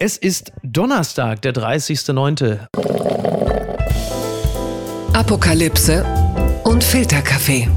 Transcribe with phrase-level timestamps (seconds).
[0.00, 2.68] Es ist Donnerstag, der 30.09.
[5.12, 6.04] Apokalypse
[6.62, 7.68] und Filterkaffee.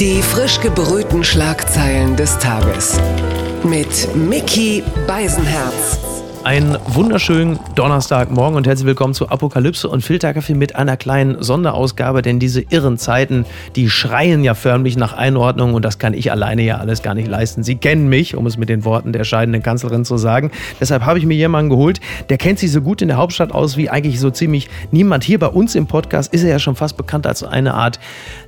[0.00, 2.98] Die frisch gebrühten Schlagzeilen des Tages.
[3.62, 6.13] Mit Mickey Beisenherz.
[6.44, 12.38] Einen wunderschönen Donnerstagmorgen und herzlich willkommen zu Apokalypse und Filterkaffee mit einer kleinen Sonderausgabe, denn
[12.38, 16.76] diese irren Zeiten, die schreien ja förmlich nach Einordnung und das kann ich alleine ja
[16.76, 17.62] alles gar nicht leisten.
[17.62, 20.50] Sie kennen mich, um es mit den Worten der scheidenden Kanzlerin zu sagen.
[20.78, 23.78] Deshalb habe ich mir jemanden geholt, der kennt sich so gut in der Hauptstadt aus
[23.78, 25.24] wie eigentlich so ziemlich niemand.
[25.24, 27.98] Hier bei uns im Podcast ist er ja schon fast bekannt als eine Art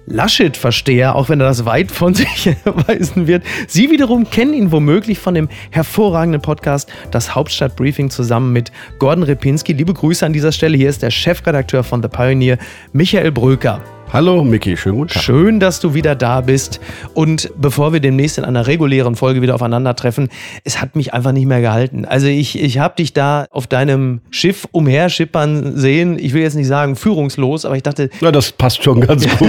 [0.04, 3.42] Laschet-Versteher, auch wenn er das weit von sich weisen wird.
[3.68, 9.72] Sie wiederum kennen ihn womöglich von dem hervorragenden Podcast Das Hauptstadtbriefing zusammen mit Gordon Repinski.
[9.72, 10.76] Liebe Grüße an dieser Stelle.
[10.76, 12.58] Hier ist der Chefredakteur von The Pioneer,
[12.92, 13.82] Michael Bröker.
[14.12, 15.22] Hallo Micky, schönen guten Tag.
[15.24, 16.80] Schön, dass du wieder da bist.
[17.12, 20.28] Und bevor wir demnächst in einer regulären Folge wieder aufeinandertreffen,
[20.62, 22.04] es hat mich einfach nicht mehr gehalten.
[22.04, 26.18] Also ich, ich habe dich da auf deinem Schiff umherschippern sehen.
[26.20, 28.08] Ich will jetzt nicht sagen führungslos, aber ich dachte...
[28.20, 29.48] Na, das passt schon ganz gut.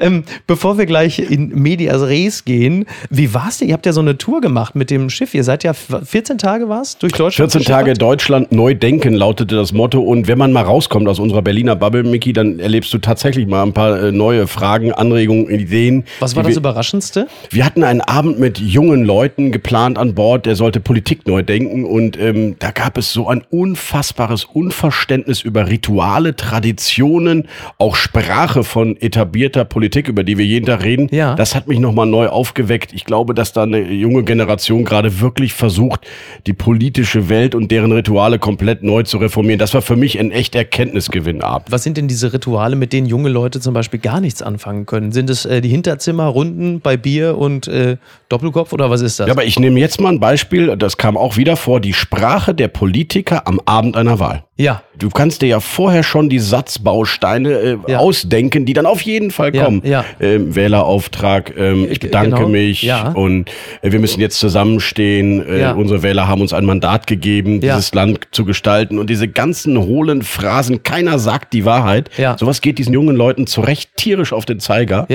[0.00, 3.68] ähm, bevor wir gleich in Medias Res gehen, wie war's denn?
[3.68, 5.34] Ihr habt ja so eine Tour gemacht mit dem Schiff.
[5.34, 9.72] Ihr seid ja 14 Tage was durch Deutschland 14 Tage Deutschland neu denken lautete das
[9.72, 10.02] Motto.
[10.02, 13.55] Und wenn man mal rauskommt aus unserer Berliner Bubble, Micky, dann erlebst du tatsächlich mal
[13.62, 16.04] ein paar äh, neue Fragen, Anregungen, Ideen.
[16.20, 17.28] Was war das wir, Überraschendste?
[17.50, 21.84] Wir hatten einen Abend mit jungen Leuten geplant an Bord, der sollte Politik neu denken
[21.84, 28.96] und ähm, da gab es so ein unfassbares Unverständnis über Rituale, Traditionen, auch Sprache von
[29.00, 31.08] etablierter Politik, über die wir jeden Tag reden.
[31.10, 31.34] Ja.
[31.34, 32.92] Das hat mich nochmal neu aufgeweckt.
[32.92, 36.06] Ich glaube, dass da eine junge Generation gerade wirklich versucht,
[36.46, 39.58] die politische Welt und deren Rituale komplett neu zu reformieren.
[39.58, 41.66] Das war für mich ein echt Erkenntnisgewinn ab.
[41.70, 45.12] Was sind denn diese Rituale, mit denen junge Leute zum Beispiel gar nichts anfangen können?
[45.12, 47.98] Sind es äh, die Hinterzimmerrunden bei Bier und äh,
[48.30, 49.26] Doppelkopf oder was ist das?
[49.26, 52.54] Ja, aber ich nehme jetzt mal ein Beispiel, das kam auch wieder vor, die Sprache
[52.54, 54.44] der Politiker am Abend einer Wahl.
[54.56, 54.82] Ja.
[54.98, 57.98] Du kannst dir ja vorher schon die Satzbausteine äh, ja.
[57.98, 59.82] ausdenken, die dann auf jeden Fall kommen.
[59.84, 60.04] Ja.
[60.20, 62.48] Ähm, Wählerauftrag, ähm, ich bedanke genau.
[62.48, 63.50] mich und
[63.82, 65.44] äh, wir müssen jetzt zusammenstehen.
[65.46, 69.78] Äh, unsere Wähler haben uns ein Mandat gegeben, dieses Land zu gestalten und diese ganzen
[69.78, 72.10] hohlen Phrasen, keiner sagt die Wahrheit.
[72.38, 75.06] Sowas geht diesen jungen Leuten zu Recht tierisch auf den Zeiger.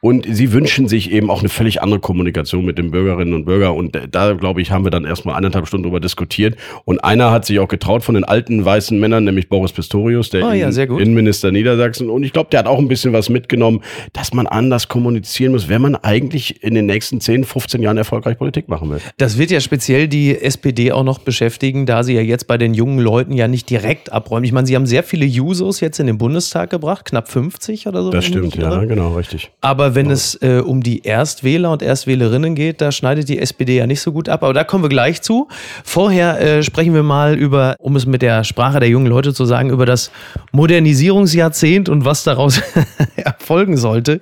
[0.00, 3.76] Und sie wünschen sich eben auch eine völlig andere Kommunikation mit den Bürgerinnen und Bürgern.
[3.76, 6.56] Und äh, da, glaube ich, haben wir dann erstmal eineinhalb Stunden drüber diskutiert.
[6.84, 10.46] Und einer hat sich auch getraut von den alten weißen Männern, nämlich Boris Pistorius, der
[10.46, 12.10] oh, ja, Innenminister Niedersachsen.
[12.10, 13.82] Und ich glaube, der hat auch ein bisschen was mitgenommen,
[14.12, 18.38] dass man anders kommunizieren muss, wenn man eigentlich in den nächsten 10, 15 Jahren erfolgreich
[18.38, 19.00] Politik machen will.
[19.18, 22.74] Das wird ja speziell die SPD auch noch beschäftigen, da sie ja jetzt bei den
[22.74, 24.44] jungen Leuten ja nicht direkt abräumen.
[24.44, 28.02] Ich meine, sie haben sehr viele Jusos jetzt in den Bundestag gebracht, knapp 50 oder
[28.02, 28.10] so.
[28.10, 29.50] Das stimmt, ja, genau, richtig.
[29.60, 30.12] Aber wenn ja.
[30.12, 34.12] es äh, um die Erstwähler und Erstwählerinnen geht, da schneidet die SPD ja nicht so
[34.12, 34.42] gut ab.
[34.42, 35.48] Aber da kommen wir gleich zu.
[35.84, 39.44] Vorher äh, sprechen wir mal über, um es mit der Sprache der jungen Leute zu
[39.44, 40.10] sagen über das
[40.52, 42.60] Modernisierungsjahrzehnt und was daraus
[43.16, 44.20] erfolgen sollte.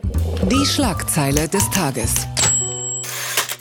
[0.51, 2.27] Die Schlagzeile des Tages.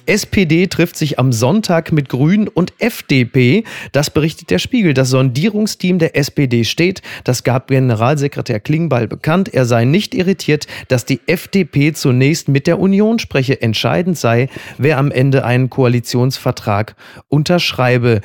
[0.07, 3.65] SPD trifft sich am Sonntag mit Grünen und FDP.
[3.91, 4.93] Das berichtet der Spiegel.
[4.93, 7.01] Das Sondierungsteam der SPD steht.
[7.25, 9.53] Das gab Generalsekretär Klingbeil bekannt.
[9.53, 13.61] Er sei nicht irritiert, dass die FDP zunächst mit der Union spreche.
[13.61, 16.95] Entscheidend sei, wer am Ende einen Koalitionsvertrag
[17.27, 18.21] unterschreibe.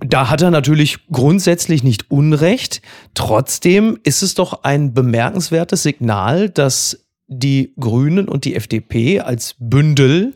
[0.00, 2.82] Da hat er natürlich grundsätzlich nicht Unrecht.
[3.14, 10.34] Trotzdem ist es doch ein bemerkenswertes Signal, dass die Grünen und die FDP als Bündel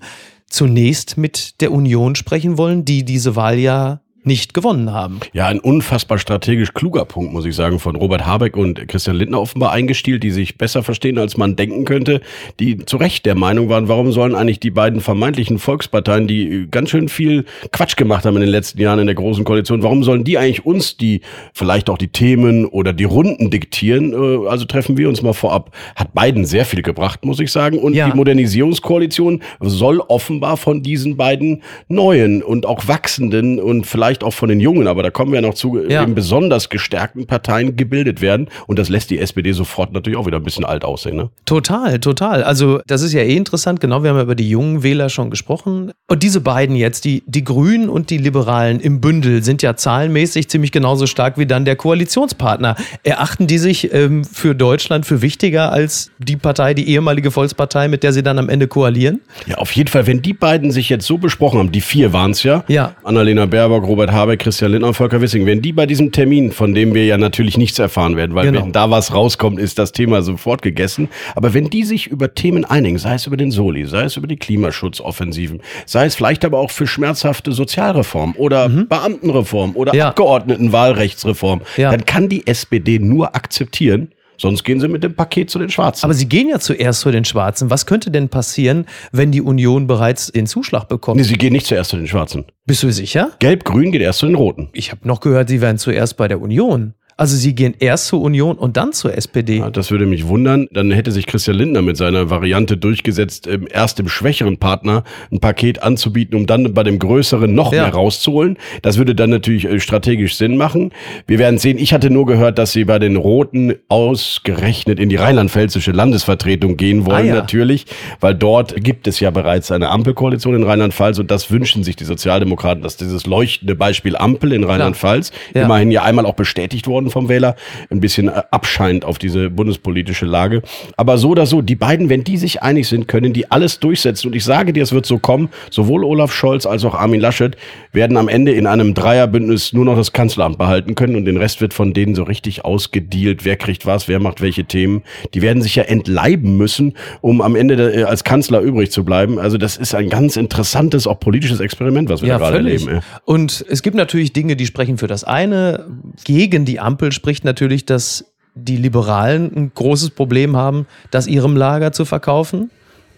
[0.49, 5.21] zunächst mit der Union sprechen wollen, die diese Wahl ja nicht gewonnen haben.
[5.33, 9.41] Ja, ein unfassbar strategisch kluger Punkt, muss ich sagen, von Robert Habeck und Christian Lindner
[9.41, 12.21] offenbar eingestielt, die sich besser verstehen, als man denken könnte,
[12.61, 16.91] die zu Recht der Meinung waren, warum sollen eigentlich die beiden vermeintlichen Volksparteien, die ganz
[16.91, 20.25] schön viel Quatsch gemacht haben in den letzten Jahren in der Großen Koalition, warum sollen
[20.25, 21.21] die eigentlich uns die
[21.53, 24.13] vielleicht auch die Themen oder die Runden diktieren?
[24.13, 25.75] Äh, also treffen wir uns mal vorab.
[25.97, 27.79] Hat beiden sehr viel gebracht, muss ich sagen.
[27.79, 28.09] Und ja.
[28.09, 34.35] die Modernisierungskoalition soll offenbar von diesen beiden neuen und auch wachsenden und vielleicht vielleicht auch
[34.35, 36.03] von den Jungen, aber da kommen wir noch zu, ja.
[36.03, 38.49] eben besonders gestärkten Parteien gebildet werden.
[38.67, 41.17] Und das lässt die SPD sofort natürlich auch wieder ein bisschen alt aussehen.
[41.17, 41.31] Ne?
[41.47, 42.45] Total, total.
[42.45, 43.81] Also das ist ja eh interessant.
[43.81, 45.93] Genau, wir haben ja über die jungen Wähler schon gesprochen.
[46.09, 50.49] Und diese beiden jetzt, die, die Grünen und die Liberalen im Bündel, sind ja zahlenmäßig
[50.49, 52.77] ziemlich genauso stark wie dann der Koalitionspartner.
[53.03, 58.03] Erachten die sich ähm, für Deutschland für wichtiger als die Partei, die ehemalige Volkspartei, mit
[58.03, 59.23] der sie dann am Ende koalieren?
[59.47, 60.07] Ja, auf jeden Fall.
[60.07, 62.95] Wenn die beiden sich jetzt so besprochen haben, die vier waren es ja, ja.
[63.05, 66.51] Annalena Baerbock, Robert Robert Habeck, Christian Lindner und Volker Wissing, wenn die bei diesem Termin,
[66.51, 68.65] von dem wir ja natürlich nichts erfahren werden, weil Genau.
[68.65, 71.09] wenn da was rauskommt, ist das Thema sofort gegessen.
[71.37, 74.27] Aber wenn die sich über Themen einigen, sei es über den Soli, sei es über
[74.27, 79.99] die Klimaschutzoffensiven, sei es vielleicht aber auch für schmerzhafte Sozialreform oder Beamtenreform oder Mhm.
[79.99, 80.09] Ja.
[80.09, 81.93] Abgeordnetenwahlrechtsreform, Ja.
[81.93, 84.09] dann kann die SPD nur akzeptieren,
[84.43, 86.05] sonst gehen sie mit dem Paket zu den Schwarzen.
[86.05, 87.71] Aber Sie gehen ja zuerst zu den Schwarzen.
[87.71, 91.17] Was könnte denn passieren, wenn die Union bereits den Zuschlag bekommt?
[91.17, 92.45] nee, sie gehen nicht zuerst zu den Schwarzen.
[92.67, 93.31] Bist du sicher?
[93.39, 94.69] Gelb-Grün geht erst zu den Roten.
[94.73, 96.95] Ich habe noch gehört, Sie wären zuerst bei der Union.
[97.23, 99.59] Also Sie gehen erst zur Union und dann zur SPD.
[99.59, 100.67] Ja, das würde mich wundern.
[100.73, 105.39] Dann hätte sich Christian Lindner mit seiner Variante durchgesetzt, ähm, erst dem schwächeren Partner ein
[105.39, 107.83] Paket anzubieten, um dann bei dem größeren noch Ja.
[107.85, 108.57] mehr rauszuholen.
[108.83, 110.91] Das würde dann natürlich äh, strategisch Sinn machen.
[111.29, 111.79] Wir werden sehen.
[111.79, 117.07] Ich hatte nur gehört, dass sie bei den Roten ausgerechnet in die rheinland-pfälzische Landesvertretung gehen
[117.07, 117.35] wollen, Ah, ja.
[117.37, 117.87] natürlich,
[118.19, 122.05] weil dort gibt es ja bereits eine Ampelkoalition in Rheinland-Pfalz und das wünschen sich die
[122.05, 127.29] Sozialdemokraten, dass dieses leuchtende Beispiel Ampel in Rheinland-Pfalz immerhin ja einmal auch bestätigt worden vom
[127.29, 127.57] Wähler,
[127.91, 130.63] ein bisschen äh, abscheint auf diese bundespolitische Lage.
[130.97, 134.29] Aber so oder so, die beiden, wenn die sich einig sind, können die alles durchsetzen.
[134.29, 137.57] Und ich sage dir, es wird so kommen, sowohl Olaf Scholz als auch Armin Laschet
[137.93, 141.61] werden am Ende in einem Dreierbündnis nur noch das Kanzleramt behalten können und den Rest
[141.61, 143.45] wird von denen so richtig ausgedealt.
[143.45, 145.03] Wer kriegt was, wer macht welche Themen.
[145.35, 149.39] Die werden sich ja entleiben müssen, um am Ende äh, als Kanzler übrig zu bleiben.
[149.39, 152.89] Also das ist ein ganz interessantes, auch politisches Experiment, was wir da gerade erleben.
[152.89, 153.01] ey.
[153.25, 155.87] Und es gibt natürlich Dinge, die sprechen für das eine.
[156.25, 161.93] Gegen die Ampel spricht natürlich, dass die Liberalen ein großes Problem haben, das ihrem Lager
[161.93, 162.71] zu verkaufen.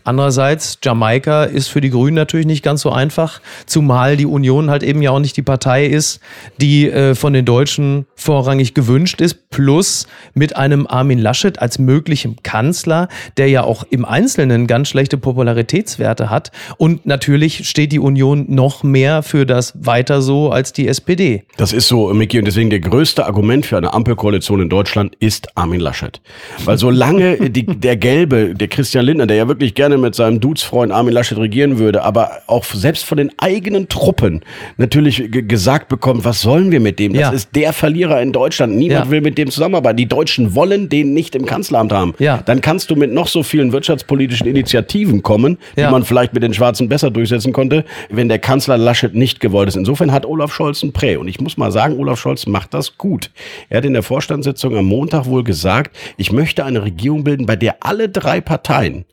[0.05, 4.83] Andererseits, Jamaika ist für die Grünen natürlich nicht ganz so einfach, zumal die Union halt
[4.83, 6.21] eben ja auch nicht die Partei ist,
[6.61, 12.37] die äh, von den Deutschen vorrangig gewünscht ist, plus mit einem Armin Laschet als möglichem
[12.43, 13.09] Kanzler,
[13.39, 16.53] der ja auch im Einzelnen ganz schlechte Popularitätswerte hat.
[16.77, 21.45] Und natürlich steht die Union noch mehr für das weiter so als die SPD.
[21.57, 25.57] Das ist so, Micky, und deswegen der größte Argument für eine Ampelkoalition in Deutschland ist
[25.57, 26.21] Armin Laschet.
[26.65, 30.93] Weil solange die, der Gelbe, der Christian Lindner, der ja wirklich gerne mit seinem Dudesfreund
[30.93, 34.43] Armin Laschet regieren würde, aber auch selbst von den eigenen Truppen
[34.77, 37.13] natürlich ge- gesagt bekommt, was sollen wir mit dem?
[37.13, 37.31] Das Ja.
[37.31, 38.77] ist der Verlierer in Deutschland.
[38.77, 39.11] Niemand Ja.
[39.11, 39.97] will mit dem zusammenarbeiten.
[39.97, 42.15] Die Deutschen wollen den nicht im Kanzleramt haben.
[42.19, 42.39] Ja.
[42.45, 46.55] Dann kannst du mit noch so vielen wirtschaftspolitischen Initiativen kommen, die man vielleicht mit den
[46.55, 49.77] Schwarzen besser durchsetzen konnte, wenn der Kanzler Laschet nicht gewollt ist.
[49.77, 51.17] Insofern hat Olaf Scholz ein Prä.
[51.17, 53.31] Und ich muss mal sagen, Olaf Scholz macht das gut.
[53.69, 57.57] Er hat in der Vorstandssitzung am Montag wohl gesagt, ich möchte eine Regierung bilden, bei
[57.57, 59.05] der alle drei Parteien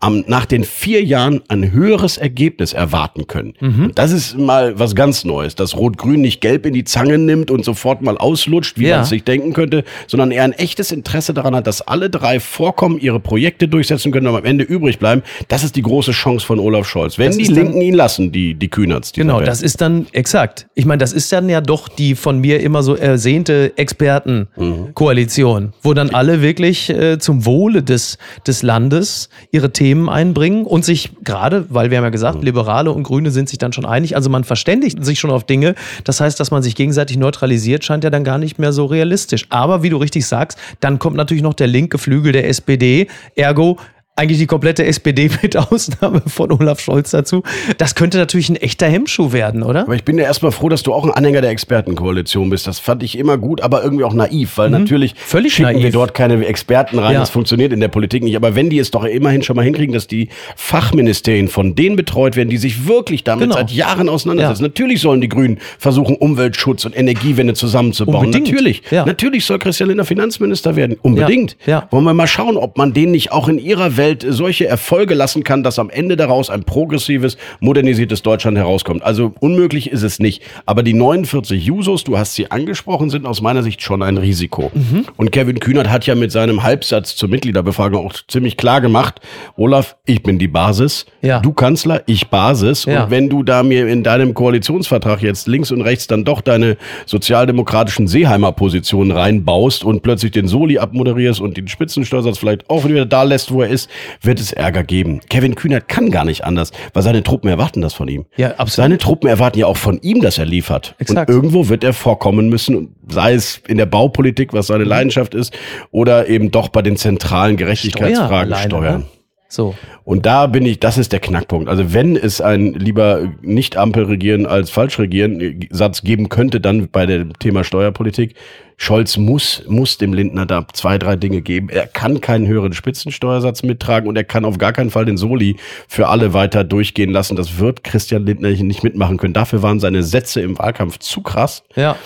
[0.00, 3.54] am, nach den vier Jahren ein höheres Ergebnis erwarten können.
[3.60, 3.90] Mhm.
[3.96, 7.64] Das ist mal was ganz Neues, dass Rot-Grün nicht gelb in die Zange nimmt und
[7.64, 8.96] sofort mal auslutscht, wie Ja.
[8.96, 12.38] man es sich denken könnte, sondern er ein echtes Interesse daran hat, dass alle drei
[12.38, 15.22] vorkommen, ihre Projekte durchsetzen können und am Ende übrig bleiben.
[15.48, 17.18] Das ist die große Chance von Olaf Scholz.
[17.18, 19.12] Wenn Das die dann- Linken ihn lassen, die, die Kühnerts.
[19.12, 19.48] Genau, Welt.
[19.48, 20.68] das ist dann exakt.
[20.76, 25.94] Ich meine, das ist dann ja doch die von mir immer so ersehnte Expertenkoalition, wo
[25.94, 31.64] dann alle wirklich äh, zum Wohle des, des Landes ihre Themen einbringen und sich gerade,
[31.70, 34.44] weil wir haben ja gesagt, Liberale und Grüne sind sich dann schon einig, also man
[34.44, 35.74] verständigt sich schon auf Dinge.
[36.04, 39.46] Das heißt, dass man sich gegenseitig neutralisiert, scheint ja dann gar nicht mehr so realistisch.
[39.48, 43.78] Aber wie du richtig sagst, dann kommt natürlich noch der linke Flügel der SPD, ergo
[44.16, 47.42] eigentlich die komplette SPD mit Ausnahme von Olaf Scholz dazu.
[47.78, 49.82] Das könnte natürlich ein echter Hemmschuh werden, oder?
[49.82, 52.66] Aber ich bin ja erstmal froh, dass du auch ein Anhänger der Expertenkoalition bist.
[52.66, 55.18] Das fand ich immer gut, aber irgendwie auch naiv, weil natürlich Mhm.
[55.20, 55.92] Völlig schicken wir naiv.
[55.94, 57.14] dort keine Experten rein.
[57.14, 57.20] Ja.
[57.20, 58.36] Das funktioniert in der Politik nicht.
[58.36, 62.36] Aber wenn die es doch immerhin schon mal hinkriegen, dass die Fachministerien von denen betreut
[62.36, 63.54] werden, die sich wirklich damit Genau.
[63.56, 64.62] seit Jahren auseinandersetzen.
[64.62, 64.68] Ja.
[64.68, 68.26] Natürlich sollen die Grünen versuchen, Umweltschutz und Energiewende zusammenzubauen.
[68.26, 68.48] Unbedingt.
[68.48, 68.82] Natürlich.
[68.90, 69.06] Ja.
[69.06, 70.96] Natürlich soll Christian Lindner Finanzminister werden.
[71.00, 71.56] Unbedingt.
[71.90, 75.44] Wollen wir mal schauen, ob man denen nicht auch in ihrer Welt solche Erfolge lassen
[75.44, 79.02] kann, dass am Ende daraus ein progressives, modernisiertes Deutschland herauskommt.
[79.02, 80.42] Also unmöglich ist es nicht.
[80.66, 84.70] Aber die 49 Jusos, du hast sie angesprochen, sind aus meiner Sicht schon ein Risiko.
[84.74, 85.06] Mhm.
[85.16, 89.20] Und Kevin Kühnert hat ja mit seinem Halbsatz zur Mitgliederbefragung auch ziemlich klar gemacht,
[89.56, 91.40] Olaf, ich bin die Basis, Ja.
[91.40, 92.84] du Kanzler, ich Basis.
[92.84, 93.04] Ja.
[93.04, 96.76] Und wenn du da mir in deinem Koalitionsvertrag jetzt links und rechts dann doch deine
[97.06, 103.22] sozialdemokratischen Seeheimer-Positionen reinbaust und plötzlich den Soli abmoderierst und den Spitzensteuersatz vielleicht auch wieder da
[103.24, 103.89] lässt, wo er ist,
[104.22, 105.20] wird es Ärger geben.
[105.28, 108.26] Kevin Kühnert kann gar nicht anders, weil seine Truppen erwarten das von ihm.
[108.36, 108.70] Ja, absolut.
[108.72, 110.94] Seine Truppen erwarten ja auch von ihm, dass er liefert.
[110.98, 111.28] Exakt.
[111.30, 114.72] Und irgendwo wird er vorkommen müssen, sei es in der Baupolitik, was Mhm.
[114.74, 115.56] seine Leidenschaft ist,
[115.90, 119.00] oder eben doch bei den zentralen Gerechtigkeitsfragen alleine, steuern.
[119.00, 119.06] ne?
[119.50, 119.74] So.
[120.04, 121.68] Und da bin ich, das ist der Knackpunkt.
[121.68, 126.60] Also wenn es ein lieber nicht Ampel regieren als falsch regieren äh, Satz geben könnte,
[126.60, 128.34] dann bei dem Thema Steuerpolitik.
[128.76, 131.68] Scholz muss, muss dem Lindner da zwei, drei Dinge geben.
[131.68, 135.56] Er kann keinen höheren Spitzensteuersatz mittragen und er kann auf gar keinen Fall den Soli
[135.86, 137.36] für alle weiter durchgehen lassen.
[137.36, 139.34] Das wird Christian Lindner nicht mitmachen können.
[139.34, 141.62] Dafür waren seine Sätze im Wahlkampf zu krass.
[141.74, 141.96] Ja.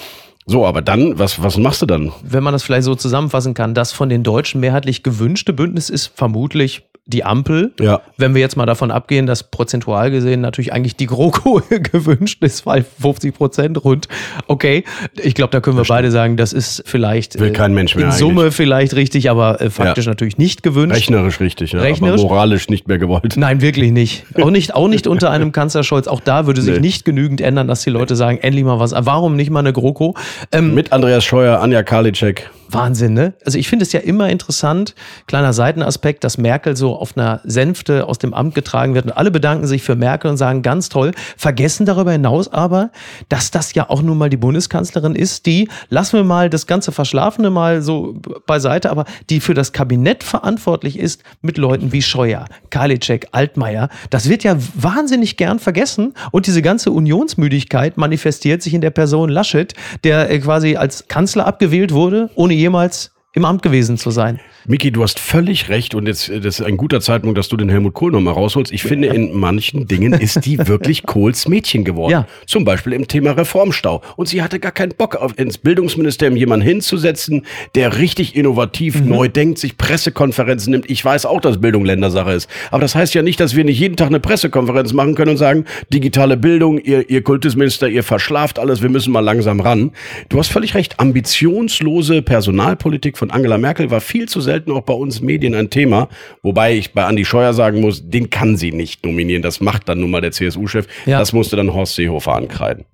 [0.47, 2.13] So, aber dann, was, was machst du dann?
[2.23, 6.11] Wenn man das vielleicht so zusammenfassen kann, das von den Deutschen mehrheitlich gewünschte Bündnis ist
[6.15, 7.73] vermutlich die Ampel.
[7.81, 8.01] Ja.
[8.17, 12.65] Wenn wir jetzt mal davon abgehen, dass prozentual gesehen natürlich eigentlich die GroKo gewünscht ist,
[12.65, 14.09] weil 50 Prozent rund.
[14.47, 14.85] Okay,
[15.23, 18.13] ich glaube, da können wir beide sagen, das ist vielleicht Will kein Mensch mehr in
[18.13, 18.55] Summe eigentlich.
[18.55, 20.13] vielleicht richtig, aber äh, faktisch Ja.
[20.13, 20.97] natürlich nicht gewünscht.
[20.97, 22.21] Rechnerisch richtig, ja, Rechnerisch?
[22.21, 23.37] aber moralisch nicht mehr gewollt.
[23.37, 24.25] Nein, wirklich nicht.
[24.41, 26.07] Auch nicht, auch nicht unter einem Kanzler Scholz.
[26.09, 26.81] Auch da würde sich Nee.
[26.81, 28.95] nicht genügend ändern, dass die Leute sagen, endlich mal was.
[28.97, 30.15] Warum nicht mal eine GroKo?
[30.53, 32.51] Ähm, Mit Andreas Scheuer, Anja Karliczek.
[32.71, 33.35] Wahnsinn, ne?
[33.45, 34.95] Also ich finde es ja immer interessant,
[35.27, 39.31] kleiner Seitenaspekt, dass Merkel so auf einer Sänfte aus dem Amt getragen wird und alle
[39.31, 42.91] bedanken sich für Merkel und sagen, ganz toll, vergessen darüber hinaus aber,
[43.29, 46.93] dass das ja auch nun mal die Bundeskanzlerin ist, die, lassen wir mal das ganze
[46.93, 52.47] Verschlafene mal so beiseite, aber die für das Kabinett verantwortlich ist mit Leuten wie Scheuer,
[52.71, 53.89] Karliczek, Altmaier.
[54.11, 59.29] Das wird ja wahnsinnig gern vergessen und diese ganze Unionsmüdigkeit manifestiert sich in der Person
[59.29, 59.75] Laschet,
[60.05, 64.41] der äh, quasi als Kanzler abgewählt wurde, ohne jemals im Amt gewesen zu sein.
[64.67, 67.57] Miki, du hast völlig recht und jetzt, äh, das ist ein guter Zeitpunkt, dass du
[67.59, 68.73] den Helmut Kohl nochmal rausholst.
[68.73, 72.13] Ich finde, in manchen Dingen ist die wirklich Kohls Mädchen geworden.
[72.13, 72.27] Ja.
[72.47, 74.01] Zum Beispiel im Thema Reformstau.
[74.17, 77.45] Und sie hatte gar keinen Bock, auf, ins Bildungsministerium jemanden hinzusetzen,
[77.75, 80.91] der richtig innovativ neu denkt, sich Pressekonferenzen nimmt.
[80.91, 82.49] Ich weiß auch, dass Bildung Ländersache ist.
[82.71, 85.37] Aber das heißt ja nicht, dass wir nicht jeden Tag eine Pressekonferenz machen können und
[85.37, 89.93] sagen, digitale Bildung, ihr, ihr Kultusminister, ihr verschlaft alles, wir müssen mal langsam ran.
[90.31, 91.01] Du hast völlig recht.
[91.01, 96.09] Ambitionslose Personalpolitik von Angela Merkel war viel zu selten auch bei uns Medien ein Thema.
[96.43, 99.43] Wobei ich bei Andi Scheuer sagen muss, den kann sie nicht nominieren.
[99.43, 100.87] Das macht dann nun mal der CSU-Chef.
[101.07, 101.19] Ja.
[101.19, 102.85] Das musste dann Horst Seehofer ankreiden.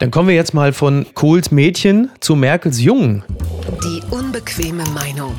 [0.00, 3.22] Dann kommen wir jetzt mal von Kohls Mädchen zu Merkels Jungen.
[3.84, 5.34] Die unbequeme Meinung.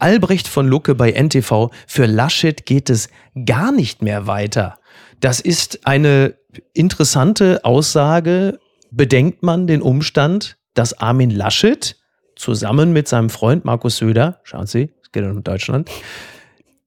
[0.00, 1.70] Albrecht von Lucke bei NTV.
[1.86, 3.10] Für Laschet geht es
[3.46, 4.78] gar nicht mehr weiter.
[5.20, 6.34] Das ist eine
[6.74, 8.58] interessante Aussage.
[8.90, 11.99] Bedenkt man den Umstand, dass Armin Laschet
[12.40, 15.90] zusammen mit seinem Freund Markus Söder, schauen Sie, es geht um Deutschland,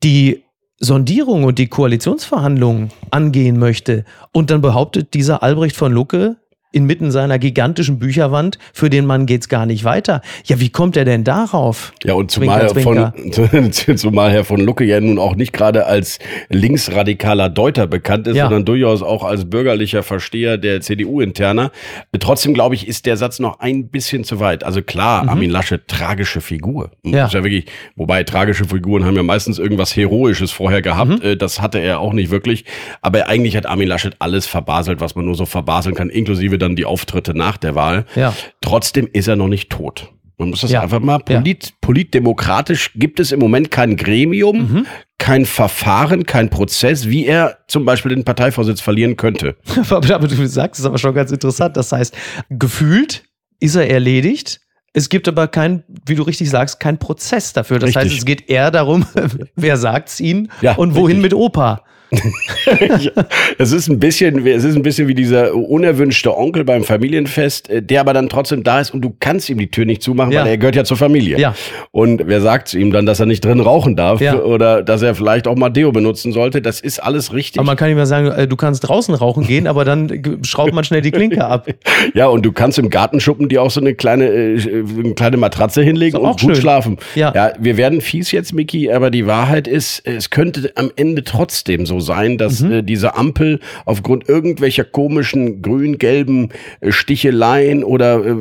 [0.03, 0.43] die
[0.79, 4.03] Sondierung und die Koalitionsverhandlungen angehen möchte.
[4.33, 6.37] Und dann behauptet dieser Albrecht von Lucke
[6.73, 10.21] inmitten seiner gigantischen Bücherwand, für den Mann geht's gar nicht weiter.
[10.45, 11.93] Ja, wie kommt er denn darauf?
[12.03, 16.19] Ja, und zumal, Zwinker, Von, zumal Herr von Lucke ja nun auch nicht gerade als
[16.49, 18.45] linksradikaler Deuter bekannt ist, Ja.
[18.45, 21.71] sondern durchaus auch als bürgerlicher Versteher der CDU-Interner.
[22.19, 24.63] Trotzdem, glaube ich, ist der Satz noch ein bisschen zu weit.
[24.63, 26.91] Also klar, Armin Laschet, tragische Figur.
[27.03, 27.13] Mhm.
[27.13, 27.25] Ja.
[27.27, 27.65] Ist ja wirklich,
[27.95, 31.09] wobei tragische Figuren haben ja meistens irgendwas Heroisches vorher gehabt.
[31.11, 31.21] Mhm.
[31.21, 32.65] Äh, Das hatte er auch nicht wirklich.
[33.01, 36.75] Aber eigentlich hat Armin Laschet alles verbaselt, was man nur so verbaseln kann, inklusive dann
[36.75, 38.05] die Auftritte nach der Wahl.
[38.15, 38.33] Ja.
[38.61, 40.09] Trotzdem ist er noch nicht tot.
[40.37, 40.81] Man muss das Ja.
[40.81, 41.37] einfach mal Ja.
[41.39, 44.85] polit, politdemokratisch gibt es im Moment kein Gremium, Mhm.
[45.19, 49.55] kein Verfahren, kein Prozess, wie er zum Beispiel den Parteivorsitz verlieren könnte.
[49.89, 51.77] aber, du sagst es aber schon ganz interessant.
[51.77, 52.15] Das heißt,
[52.49, 53.23] gefühlt
[53.59, 54.59] ist er erledigt.
[54.95, 57.79] Es gibt aber kein, wie du richtig sagst, kein Prozess dafür.
[57.79, 58.19] Das heißt, Richtig.
[58.19, 59.05] es geht eher darum,
[59.55, 61.21] wer sagt's ihnen Ja, und wohin richtig.
[61.23, 61.83] mit Opa.
[63.57, 67.81] Es ist ein bisschen, es ist ein bisschen wie dieser unerwünschte Onkel beim Familienfest, äh,
[67.81, 70.41] der aber dann trotzdem da ist und du kannst ihm die Tür nicht zumachen, Ja.
[70.41, 71.37] weil er gehört ja zur Familie.
[71.39, 71.55] Ja.
[71.91, 74.35] Und wer sagt zu ihm dann, dass er nicht drin rauchen darf Ja.
[74.39, 76.61] oder dass er vielleicht auch mal Deo benutzen sollte?
[76.61, 77.59] Das ist alles richtig.
[77.59, 80.73] Aber man kann ihm ja sagen, äh, du kannst draußen rauchen gehen, aber dann schraubt
[80.73, 81.67] man schnell die Klinke ab.
[82.15, 84.59] Ja, und du kannst im Gartenschuppen dir auch so eine kleine, äh,
[84.99, 86.55] eine kleine Matratze hinlegen und gut schön.
[86.55, 86.97] schlafen.
[87.15, 87.53] Ja.
[87.59, 91.99] wir werden fies jetzt, Miki, aber die Wahrheit ist, es könnte am Ende trotzdem so
[92.03, 92.71] sein, dass Mhm.
[92.71, 96.49] äh, diese Ampel aufgrund irgendwelcher komischen grün-gelben
[96.81, 98.35] äh, Sticheleien oder äh,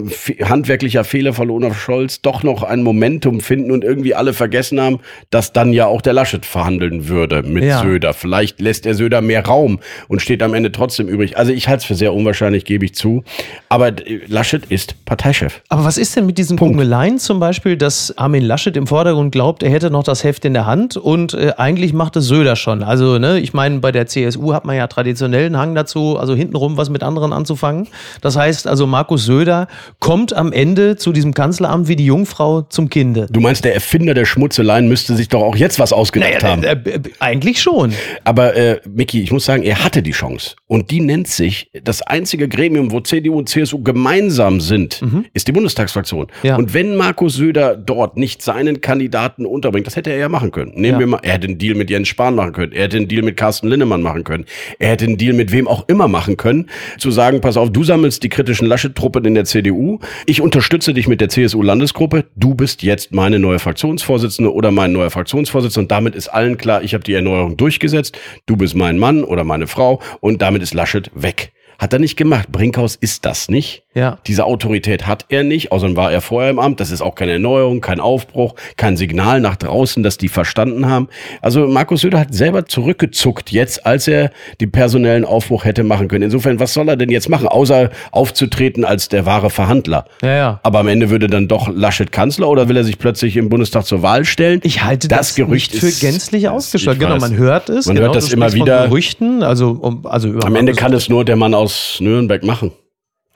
[0.44, 5.00] handwerklicher Fehler von Olaf Scholz doch noch ein Momentum finden und irgendwie alle vergessen haben,
[5.30, 7.80] dass dann ja auch der Laschet verhandeln würde mit Ja.
[7.82, 8.12] Söder.
[8.12, 9.78] Vielleicht lässt der Söder mehr Raum
[10.08, 11.36] und steht am Ende trotzdem übrig.
[11.38, 13.22] Also ich halte es für sehr unwahrscheinlich, gebe ich zu.
[13.68, 15.62] Aber äh, Laschet ist Parteichef.
[15.68, 19.62] Aber was ist denn mit diesen Kungeleien zum Beispiel, dass Armin Laschet im Vordergrund glaubt,
[19.62, 22.82] er hätte noch das Heft in der Hand und äh, eigentlich macht es Söder schon.
[22.82, 26.16] Also, ne, ich Ich meine, bei der CSU hat man ja traditionell einen Hang dazu,
[26.18, 27.86] also hintenrum was mit anderen anzufangen.
[28.22, 29.68] Das heißt also, Markus Söder
[29.98, 33.26] kommt am Ende zu diesem Kanzleramt wie die Jungfrau zum Kinde.
[33.30, 36.62] Du meinst, der Erfinder der Schmutzeleien müsste sich doch auch jetzt was ausgedacht haben.
[36.64, 37.92] Äh, äh, eigentlich schon.
[38.24, 40.56] Aber äh, Micky, ich muss sagen, er hatte die Chance.
[40.66, 45.02] Und die nennt sich, das einzige Gremium, wo CDU und CSU gemeinsam sind,
[45.34, 46.28] ist die Bundestagsfraktion.
[46.42, 46.56] Ja.
[46.56, 50.72] Und wenn Markus Söder dort nicht seinen Kandidaten unterbringt, das hätte er ja machen können.
[50.74, 50.98] Nehmen Ja.
[51.00, 53.22] wir mal, er hätte einen Deal mit Jens Spahn machen können, er hätte einen Deal
[53.22, 54.44] mit Carsten Linnemann machen können,
[54.78, 57.82] er hätte einen Deal mit wem auch immer machen können, zu sagen, pass auf, du
[57.82, 62.84] sammelst die kritischen Laschet-Truppen in der CDU, ich unterstütze dich mit der CSU-Landesgruppe, du bist
[62.84, 67.02] jetzt meine neue Fraktionsvorsitzende oder mein neuer Fraktionsvorsitzender und damit ist allen klar, ich habe
[67.02, 71.50] die Erneuerung durchgesetzt, du bist mein Mann oder meine Frau und damit ist Laschet weg.
[71.80, 72.52] Hat er nicht gemacht.
[72.52, 73.81] Brinkhaus ist das nicht.
[73.94, 74.18] Ja.
[74.26, 76.80] Diese Autorität hat er nicht, außerdem war er vorher im Amt.
[76.80, 81.08] Das ist auch keine Erneuerung, kein Aufbruch, kein Signal nach draußen, dass die verstanden haben.
[81.42, 84.30] Also Markus Söder hat selber zurückgezuckt jetzt, als er
[84.60, 86.22] den personellen Aufbruch hätte machen können.
[86.24, 90.06] Insofern, was soll er denn jetzt machen, außer aufzutreten als der wahre Verhandler?
[90.22, 90.60] Ja, ja.
[90.62, 93.84] Aber am Ende würde dann doch Laschet Kanzler oder will er sich plötzlich im Bundestag
[93.84, 94.60] zur Wahl stellen?
[94.62, 96.98] Ich halte das, nicht für ist- gänzlich ausgeschlossen.
[96.98, 97.86] Genau, man hört es.
[97.86, 98.86] Man genau, hört das immer wieder.
[98.86, 102.72] Gerüchten, also, um, also Am Ende kann es nur der Mann aus Nürnberg machen.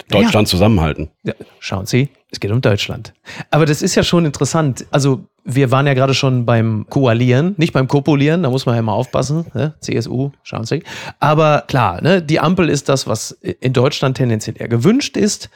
[0.08, 1.10] Deutschland zusammenhalten.
[1.24, 3.12] Ja, schauen Sie, es geht um Deutschland.
[3.50, 4.86] Aber das ist ja schon interessant.
[4.90, 8.82] Also, wir waren ja gerade schon beim Koalieren, nicht beim Kopulieren, da muss man ja
[8.82, 9.46] mal aufpassen.
[9.54, 9.74] Ne?
[9.80, 10.82] CSU, schauen Sie.
[11.20, 15.50] Aber klar, ne, die Ampel ist das, was in Deutschland tendenziell eher gewünscht ist.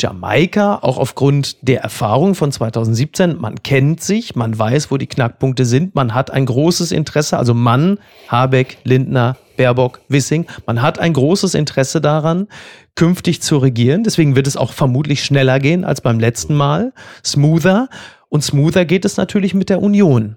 [0.00, 5.64] Jamaika, auch aufgrund der Erfahrung von 2017, man kennt sich, man weiß, wo die Knackpunkte
[5.64, 11.12] sind, man hat ein großes Interesse, also Mann, Habeck, Lindner, Baerbock, Wissing, man hat ein
[11.12, 12.48] großes Interesse daran,
[12.94, 14.04] künftig zu regieren.
[14.04, 16.92] Deswegen wird es auch vermutlich schneller gehen als beim letzten Mal,
[17.24, 17.88] smoother.
[18.28, 20.36] Und smoother geht es natürlich mit der Union.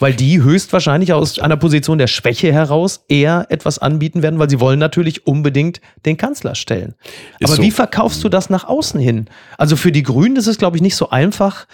[0.00, 4.58] Weil die höchstwahrscheinlich aus einer Position der Schwäche heraus eher etwas anbieten werden, weil sie
[4.58, 6.94] wollen natürlich unbedingt den Kanzler stellen.
[7.38, 7.62] Ist Aber so.
[7.62, 9.26] wie verkaufst du das nach außen hin?
[9.58, 11.66] Also für die Grünen ist es, glaube ich, nicht so einfach,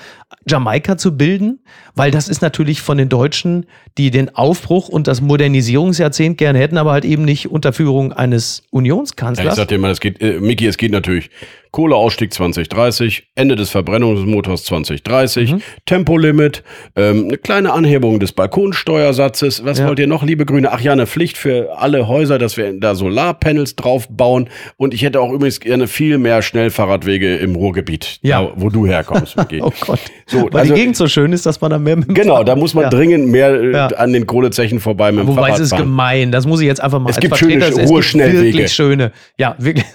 [0.49, 1.61] Jamaika zu bilden,
[1.95, 3.67] weil das ist natürlich von den Deutschen,
[3.97, 8.59] die den Aufbruch und das Modernisierungsjahrzehnt gerne hätten, aber halt eben nicht unter Führung eines
[8.59, 9.57] Ja, ich Unionskanzlers.
[9.57, 11.31] sag dir mal, es geht, äh, Miki, es geht natürlich
[11.77, 15.63] Kohleausstieg 2030, Ende des Verbrennungsmotors 2030, Mhm.
[15.85, 16.63] Tempolimit,
[16.97, 19.63] ähm, eine kleine Anhebung des Balkonsteuersatzes.
[19.63, 19.87] Was Ja.
[19.87, 20.73] wollt ihr noch, liebe Grüne?
[20.73, 24.49] Ach ja, eine Pflicht für alle Häuser, dass wir da Solarpanels drauf bauen.
[24.79, 28.41] Und ich hätte auch übrigens gerne viel mehr Schnellfahrradwege im Ruhrgebiet, Ja.
[28.43, 29.37] da, wo du herkommst.
[29.61, 30.01] Oh Gott.
[30.25, 32.57] So, Weil also- die Gegend so schön ist, dass man da mehr mit Genau, da
[32.57, 32.89] muss man Ja.
[32.91, 33.87] dringend mehr äh, Ja.
[33.89, 35.83] an den Kohlezechen vorbei mit dem Wobei Fahrrad es ist fahren.
[35.83, 38.43] gemein, das muss ich jetzt einfach mal Es als gibt Vertreter- schöne, es hohe gibt.
[38.43, 39.13] Wirklich schöne.
[39.37, 39.85] Ja, wirklich.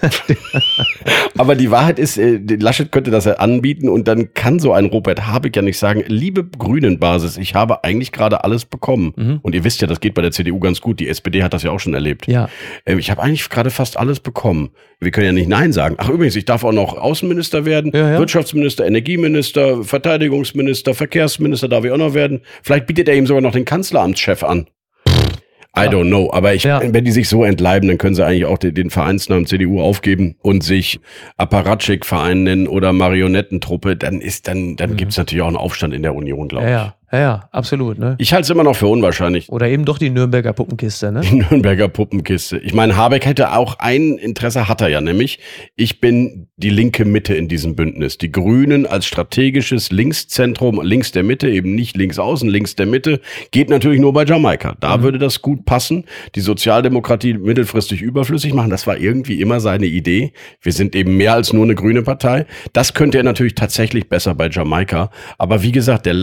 [1.38, 4.84] Aber die Wahrheit ist, äh, Laschet könnte das ja anbieten und dann kann so ein
[4.84, 9.40] Robert Habeck ja nicht sagen, liebe Grünen-Basis, ich habe eigentlich gerade alles bekommen.
[9.42, 11.00] Und ihr wisst ja, das geht bei der CDU ganz gut.
[11.00, 12.28] Die SPD hat das ja auch schon erlebt.
[12.28, 12.48] Ja.
[12.86, 14.70] Ähm, Ich habe eigentlich gerade fast alles bekommen.
[15.00, 15.96] Wir können ja nicht Nein sagen.
[15.98, 18.18] Ach übrigens, ich darf auch noch Außenminister werden, Ja, ja.
[18.18, 22.42] Wirtschaftsminister, Energieminister, Verteidigungsminister, Verkehrsminister darf ich auch noch werden.
[22.62, 24.66] Vielleicht bietet er ihm sogar noch den Kanzleramtschef an.
[25.74, 26.82] I don't know, aber ich, Ja.
[26.84, 30.34] wenn die sich so entleiben, dann können sie eigentlich auch den, den Vereinsnamen CDU aufgeben
[30.42, 31.00] und sich
[31.38, 36.14] Apparatschik-Verein nennen oder Marionettentruppe, dann ist dann, dann gibt's natürlich auch einen Aufstand in der
[36.14, 36.72] Union, glaube Mhm.
[36.72, 36.86] Ja, ich.
[36.88, 37.98] ja, ja, ja, absolut.
[37.98, 38.14] Ne?
[38.18, 39.50] Ich halte es immer noch für unwahrscheinlich.
[39.50, 41.12] Oder eben doch die Nürnberger Puppenkiste.
[41.12, 41.20] Ne?
[41.20, 42.56] Die Nürnberger Puppenkiste.
[42.56, 45.38] Ich meine, Habeck hätte auch ein Interesse, hat er ja, nämlich,
[45.76, 48.16] ich bin die linke Mitte in diesem Bündnis.
[48.16, 53.20] Die Grünen als strategisches Linkszentrum, links der Mitte, eben nicht links außen, links der Mitte,
[53.50, 54.76] geht natürlich nur bei Jamaika.
[54.80, 56.04] Da würde das gut passen.
[56.34, 60.32] Die Sozialdemokratie mittelfristig überflüssig machen, das war irgendwie immer seine Idee.
[60.62, 62.46] Wir sind eben mehr als nur eine grüne Partei.
[62.72, 65.10] Das könnte er natürlich tatsächlich besser bei Jamaika.
[65.36, 66.14] Aber wie gesagt, der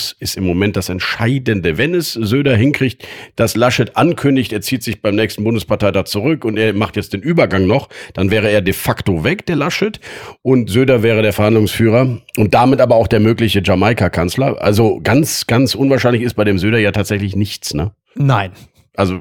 [0.00, 1.78] Laschet-Malus ist im Moment das Entscheidende.
[1.78, 6.56] Wenn es Söder hinkriegt, dass Laschet ankündigt, er zieht sich beim nächsten Bundesparteitag zurück und
[6.56, 10.00] er macht jetzt den Übergang noch, dann wäre er de facto weg, der Laschet.
[10.42, 14.60] Und Söder wäre der Verhandlungsführer und damit aber auch der mögliche Jamaika-Kanzler.
[14.60, 17.92] Also ganz, ganz unwahrscheinlich ist bei dem Söder ja tatsächlich nichts, ne?
[18.14, 18.52] Nein.
[18.96, 19.20] Also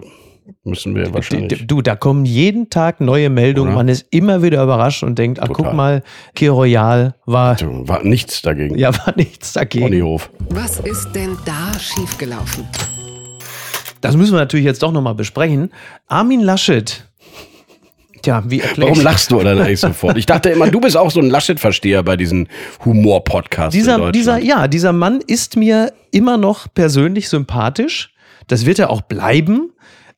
[0.63, 1.65] müssen wir wahrscheinlich.
[1.67, 3.69] Du, da kommen jeden Tag neue Meldungen.
[3.71, 3.77] Oder?
[3.77, 5.65] Man ist immer wieder überrascht und denkt, ach Total.
[5.65, 6.03] guck mal,
[6.35, 8.77] Kir Royal war, War nichts dagegen.
[8.77, 9.85] ja, war nichts dagegen.
[9.85, 10.29] Ponyhof.
[10.49, 12.65] Was ist denn da schiefgelaufen?
[14.01, 15.71] Das müssen wir natürlich jetzt doch nochmal besprechen.
[16.07, 17.05] Armin Laschet.
[18.21, 20.17] Tja, wie erkläre Warum lachst du dann eigentlich sofort?
[20.17, 22.49] Ich dachte immer, du bist auch so ein Laschet-Versteher bei diesen
[22.83, 23.71] Humor-Podcasts.
[23.73, 28.13] dieser, dieser, ja, dieser Mann ist mir immer noch persönlich sympathisch.
[28.47, 29.71] Das wird er auch bleiben.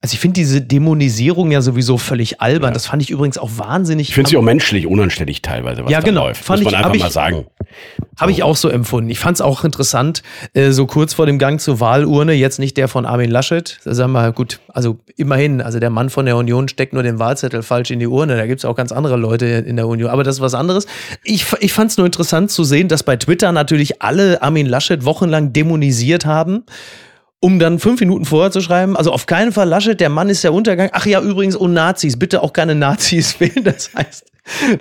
[0.04, 2.74] Also ich finde diese Dämonisierung ja sowieso völlig albern.
[2.74, 4.10] Das fand ich übrigens auch wahnsinnig.
[4.10, 6.26] Ich finde sie auch menschlich unanständig teilweise, was Ja, da genau.
[6.26, 6.44] läuft.
[6.44, 7.46] Fand Muss man ich- einfach mal sagen.
[8.20, 9.12] Habe ich auch so empfunden.
[9.12, 12.78] Ich fand es auch interessant, äh, so kurz vor dem Gang zur Wahlurne, jetzt nicht
[12.78, 13.80] der von Armin Laschet.
[13.84, 17.20] Da sagen wir, gut, also immerhin, also der Mann von der Union steckt nur den
[17.20, 18.38] Wahlzettel falsch in die Urne.
[18.38, 20.10] Da gibt es auch ganz andere Leute in der Union.
[20.10, 20.88] Aber das ist was anderes.
[21.24, 25.06] Ich, ich fand es nur interessant zu sehen, dass bei Twitter natürlich alle Armin Laschet
[25.06, 26.64] wochenlang dämonisiert haben.
[27.44, 30.44] Um dann fünf Minuten vorher zu schreiben, also auf keinen Fall Laschet, der Mann ist
[30.44, 30.90] der Untergang.
[30.94, 33.64] Ach ja, übrigens, und Nazis, bitte auch keine Nazis wählen.
[33.64, 34.32] Das heißt,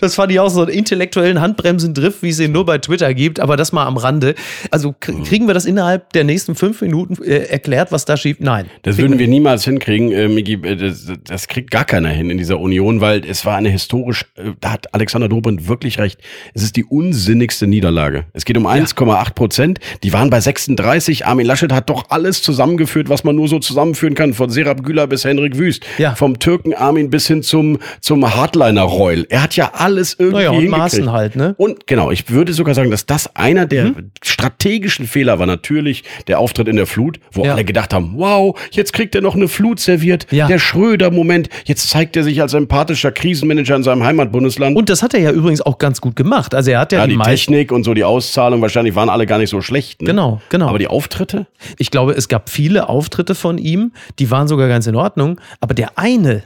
[0.01, 3.41] das fand ich auch so einen intellektuellen Handbremsendrift, wie es ihn nur bei Twitter gibt,
[3.41, 4.35] aber das mal am Rande.
[4.71, 8.39] Also kr- kriegen wir das innerhalb der nächsten fünf Minuten äh, erklärt, was da schief?
[8.41, 8.67] Nein.
[8.83, 10.55] Das würden wir niemals hinkriegen, äh, Miki.
[10.55, 14.25] äh, Das, das kriegt gar keiner hin in dieser Union, weil es war eine historisch,
[14.37, 16.21] äh, da hat Alexander Dobrindt wirklich recht.
[16.55, 18.25] Es ist die unsinnigste Niederlage.
[18.33, 19.79] Es geht um 1,8 Prozent.
[20.03, 21.27] Die waren bei 36.
[21.27, 24.33] Armin Laschet hat doch alles zusammengeführt, was man nur so zusammenführen kann.
[24.35, 25.85] Von Serap Güler bis Henrik Wüst.
[25.99, 26.15] Ja.
[26.15, 29.27] Vom Türken Armin bis hin zum, zum Hardliner-Reul.
[29.29, 30.69] Er hat ja alles irgendwie Naja, und.
[30.69, 31.55] Maaßen halt, ne?
[31.59, 35.47] Und genau, ich würde sogar sagen, dass das einer der strategischen Fehler war.
[35.47, 37.53] Natürlich der Auftritt in der Flut, wo Ja.
[37.55, 40.27] alle gedacht haben, wow, jetzt kriegt er noch eine Flut serviert.
[40.31, 40.47] Ja.
[40.47, 44.77] Der Schröder-Moment, jetzt zeigt er sich als empathischer Krisenmanager in seinem Heimatbundesland.
[44.77, 46.55] Und das hat er ja übrigens auch ganz gut gemacht.
[46.55, 47.23] Also er hat ja, ja, die, die.
[47.23, 50.03] Technik und so, die Auszahlung, wahrscheinlich waren alle gar nicht so schlecht.
[50.03, 50.07] Ne?
[50.07, 50.69] Genau, genau.
[50.69, 51.47] Aber die Auftritte?
[51.79, 55.41] Ich glaube, es gab viele Auftritte von ihm, die waren sogar ganz in Ordnung.
[55.61, 56.43] Aber der eine,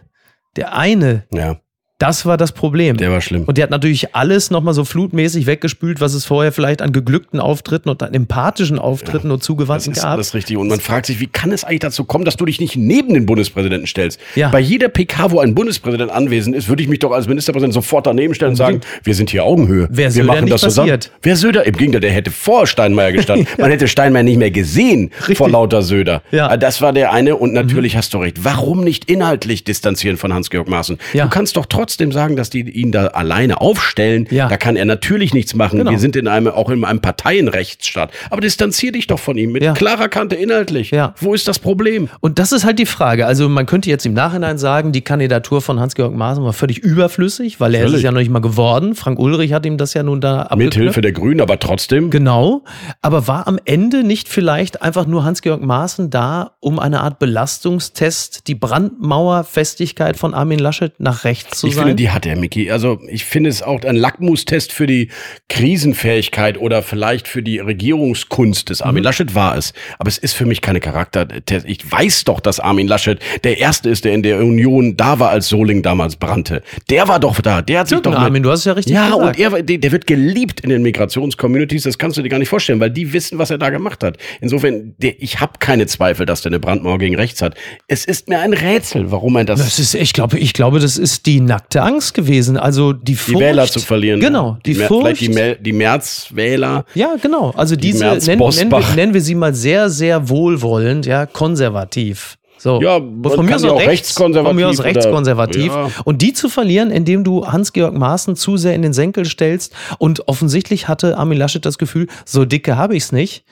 [0.56, 1.56] der eine, Ja,
[1.98, 2.96] das war das Problem.
[2.96, 3.44] der war schlimm.
[3.44, 7.38] Und der hat natürlich alles nochmal so flutmäßig weggespült, was es vorher vielleicht an geglückten
[7.38, 10.10] Auftritten und an empathischen Auftritten und Das Zugewandten ist gab.
[10.12, 10.56] alles richtig.
[10.56, 13.14] Und man fragt sich, wie kann es eigentlich dazu kommen, dass du dich nicht neben
[13.14, 14.18] den Bundespräsidenten stellst?
[14.34, 14.48] Ja.
[14.48, 18.06] Bei jeder PK, wo ein Bundespräsident anwesend ist, würde ich mich doch als Ministerpräsident sofort
[18.08, 19.86] daneben stellen und sagen, wir sind hier Augenhöhe.
[19.90, 20.88] Wäre wir machen das zusammen.
[20.88, 21.12] passiert.
[21.22, 21.64] Wer Söder?
[21.64, 23.46] Im Gegenteil, der hätte vor Steinmeier gestanden.
[23.58, 26.22] Man hätte Steinmeier nicht mehr gesehen vor lauter Söder.
[26.32, 26.48] Ja.
[26.48, 26.54] Mhm.
[26.54, 27.36] Äh, Das war der eine.
[27.36, 28.44] Und natürlich hast du recht.
[28.44, 30.98] Warum nicht inhaltlich distanzieren von Hans-Georg Maaßen?
[31.12, 31.24] Ja.
[31.24, 34.26] Du kannst doch trotzdem sagen, dass die ihn da alleine aufstellen.
[34.30, 34.48] Ja.
[34.48, 35.78] Da kann er natürlich nichts machen.
[35.78, 35.90] Genau.
[35.90, 38.10] Wir sind in einem, auch in einem Parteienrechtsstaat.
[38.30, 39.72] Aber distanzier dich doch von ihm mit Ja.
[39.74, 40.90] klarer Kante inhaltlich.
[40.90, 41.14] Ja.
[41.20, 42.08] Wo ist das Problem?
[42.20, 43.26] Und das ist halt die Frage.
[43.26, 47.60] Also man könnte jetzt im Nachhinein sagen, die Kandidatur von Hans-Georg Maaßen war völlig überflüssig,
[47.60, 47.96] weil er ist Völlig.
[47.98, 48.94] es ja noch nicht mal geworden.
[48.94, 50.76] Frank Ulrich hat ihm das ja nun da abgeknöpft.
[50.76, 52.10] Mithilfe der Grünen, aber trotzdem.
[52.10, 52.62] Genau.
[53.02, 58.46] Aber war am Ende nicht vielleicht einfach nur Hans-Georg Maaßen da, um eine Art Belastungstest,
[58.48, 61.86] die Brandmauerfestigkeit von Armin Laschet nach rechts zu Ich sein?
[61.86, 62.70] finde, die hat er, Miki.
[62.70, 65.08] Also ich finde es auch ein Lackmustest für die
[65.48, 68.86] Krisenfähigkeit oder vielleicht für die Regierungskunst des Mhm.
[68.86, 69.72] Armin Laschet war es.
[69.98, 71.66] Aber es ist für mich keine Charaktertest.
[71.66, 75.30] Ich weiß doch, dass Armin Laschet der Erste ist, der in der Union da war,
[75.30, 76.62] als Soling damals brannte.
[76.90, 77.62] Der war doch da.
[77.62, 79.38] Der hat sich Türken, doch mit- Armin, du hast es ja richtig Ja, gesagt.
[79.38, 81.82] und er, der, wird geliebt in den Migrationscommunities.
[81.84, 84.18] Das kannst du dir gar nicht vorstellen, weil die wissen, was er da gemacht hat.
[84.40, 87.54] Insofern, der, ich habe keine Zweifel, dass der eine Brandmauer gegen rechts hat.
[87.88, 90.98] Es ist mir ein Rätsel, warum er das Das ist, ich glaube, ich glaube, das
[90.98, 92.56] ist die nackte Angst gewesen.
[92.56, 93.40] Also die die Furcht.
[93.40, 94.20] Wähler zu verlieren.
[94.20, 95.02] Genau, die, Mer- Furcht.
[95.18, 96.84] Vielleicht die, Mer die Märzwähler.
[96.94, 97.52] ja, genau.
[97.56, 102.36] Also diese, Merz nennen, nennen, wir, nennen wir sie mal sehr, sehr wohlwollend, ja, konservativ.
[102.64, 102.80] So.
[102.80, 105.66] Ja, man von mir aus auch rechts, rechtskonservativ Von mir aus oder- rechtskonservativ.
[105.66, 105.90] Ja.
[106.04, 109.74] Und die zu verlieren, indem du Hans-Georg Maaßen zu sehr in den Senkel stellst.
[109.98, 113.44] Und offensichtlich hatte Armin Laschet das Gefühl, so dicke habe ich's nicht.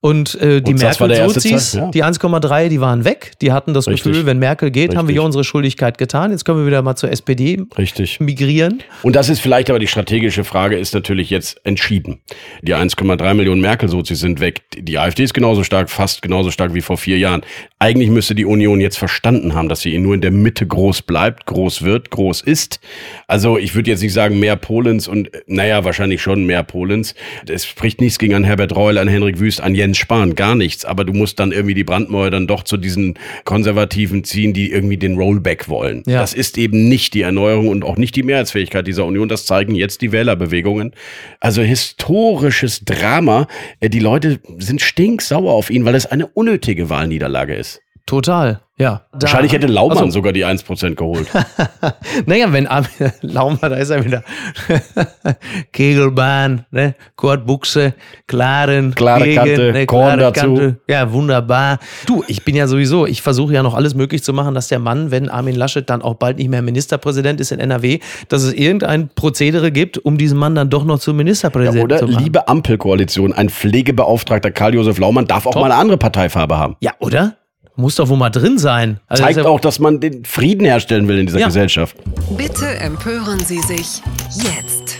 [0.00, 1.90] Und äh, die Merkel-Sozis, ja.
[1.90, 3.32] die 1,3, die waren weg.
[3.42, 4.04] Die hatten das Richtig.
[4.04, 5.16] Gefühl, wenn Merkel geht, haben wir Richtig.
[5.16, 6.30] hier unsere Schuldigkeit getan.
[6.30, 8.20] Jetzt können wir wieder mal zur SPD Richtig.
[8.20, 8.82] migrieren.
[9.02, 12.20] Und das ist vielleicht aber die strategische Frage, ist natürlich jetzt entschieden.
[12.62, 14.62] Die 1,3 Millionen Merkel-Sozis sind weg.
[14.78, 17.42] Die AfD ist genauso stark, fast genauso stark wie vor vier Jahren.
[17.78, 21.46] Eigentlich müsste die Union jetzt verstanden haben, dass sie nur in der Mitte groß bleibt,
[21.46, 22.80] groß wird, groß ist.
[23.26, 27.14] Also ich würde jetzt nicht sagen mehr Polens und äh, naja, wahrscheinlich schon mehr Polens.
[27.48, 30.84] Es spricht nichts gegen einen Herbert Reul, einen Henrik Wüst, einen Jens Spahn, gar nichts.
[30.84, 34.96] Aber du musst dann irgendwie die Brandmauer dann doch zu diesen Konservativen ziehen, die irgendwie
[34.96, 36.02] den Rollback wollen.
[36.06, 36.20] Ja.
[36.20, 39.28] Das ist eben nicht die Erneuerung und auch nicht die Mehrheitsfähigkeit dieser Union.
[39.28, 40.92] Das zeigen jetzt die Wählerbewegungen.
[41.40, 43.46] Also historisches Drama.
[43.80, 47.80] Äh, Die Leute sind stinksauer auf ihn, weil es eine unnötige Wahlniederlage ist.
[48.06, 49.02] Total, ja.
[49.12, 51.26] Da- Wahrscheinlich hätte Laumann Also, sogar die 1% geholt.
[52.26, 52.88] Naja, wenn Armin
[53.20, 54.22] Laumer, da ist er wieder.
[55.72, 56.94] Kegelbahn, ne?
[57.16, 57.94] Kordbuchse,
[58.26, 60.74] klaren, Klare Wege, Kante, Korn dazu.
[60.88, 61.78] Ja, wunderbar.
[62.06, 64.78] Du, ich bin ja sowieso, ich versuche ja noch alles möglich zu machen, dass der
[64.78, 68.52] Mann, wenn Armin Laschet dann auch bald nicht mehr Ministerpräsident ist in NRW, dass es
[68.52, 72.22] irgendein Prozedere gibt, um diesen Mann dann doch noch zum Ministerpräsidenten Oder zu machen.
[72.24, 75.62] liebe Ampelkoalition, ein Pflegebeauftragter Karl-Josef Laumann darf auch Top.
[75.62, 76.76] mal eine andere Parteifarbe haben.
[76.80, 77.36] ja, oder?
[77.76, 79.00] Muss doch wohl mal drin sein.
[79.06, 81.46] Also das Zeigt auch, dass man den Frieden herstellen will in dieser Ja.
[81.46, 81.96] Gesellschaft.
[82.36, 84.02] Bitte empören Sie sich
[84.34, 84.96] jetzt.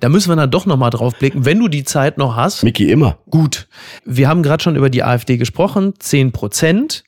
[0.00, 2.62] Da müssen wir dann doch noch mal drauf blicken, wenn du die Zeit noch hast.
[2.62, 3.18] Mickey immer.
[3.30, 3.68] Gut,
[4.04, 7.04] wir haben gerade schon über die AfD gesprochen, 10 Prozent.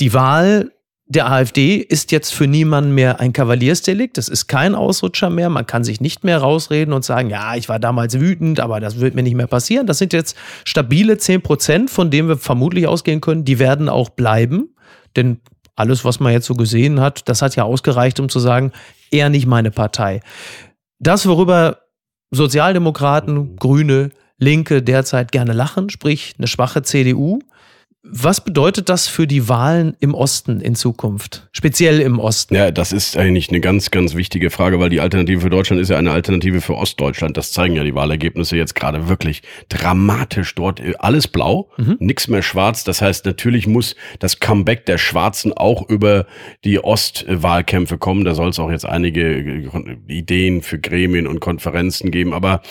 [0.00, 0.72] Die Wahl
[1.08, 4.18] der AfD ist jetzt für niemanden mehr ein Kavaliersdelikt.
[4.18, 5.48] Das ist kein Ausrutscher mehr.
[5.50, 8.98] Man kann sich nicht mehr rausreden und sagen, ja, ich war damals wütend, aber das
[8.98, 9.86] wird mir nicht mehr passieren.
[9.86, 13.44] Das sind jetzt stabile 10 Prozent, von denen wir vermutlich ausgehen können.
[13.44, 14.74] Die werden auch bleiben.
[15.14, 15.40] Denn
[15.76, 18.72] alles, was man jetzt so gesehen hat, das hat ja ausgereicht, um zu sagen,
[19.12, 20.20] eher nicht meine Partei.
[20.98, 21.78] Das, worüber
[22.32, 27.38] Sozialdemokraten, Grüne, Linke derzeit gerne lachen, sprich eine schwache CDU,
[28.08, 31.48] was bedeutet das für die Wahlen im Osten in Zukunft?
[31.52, 32.54] Speziell im Osten?
[32.54, 35.88] Ja, das ist eigentlich eine ganz, ganz wichtige Frage, weil die Alternative für Deutschland ist
[35.88, 37.36] ja eine Alternative für Ostdeutschland.
[37.36, 40.80] Das zeigen ja die Wahlergebnisse jetzt gerade wirklich dramatisch dort.
[41.00, 41.96] Alles blau, mhm.
[41.98, 42.84] nichts mehr schwarz.
[42.84, 46.26] Das heißt, natürlich muss das Comeback der Schwarzen auch über
[46.64, 48.24] die Ostwahlkämpfe kommen.
[48.24, 49.68] Da soll es auch jetzt einige
[50.06, 52.32] Ideen für Gremien und Konferenzen geben.
[52.32, 52.62] Aber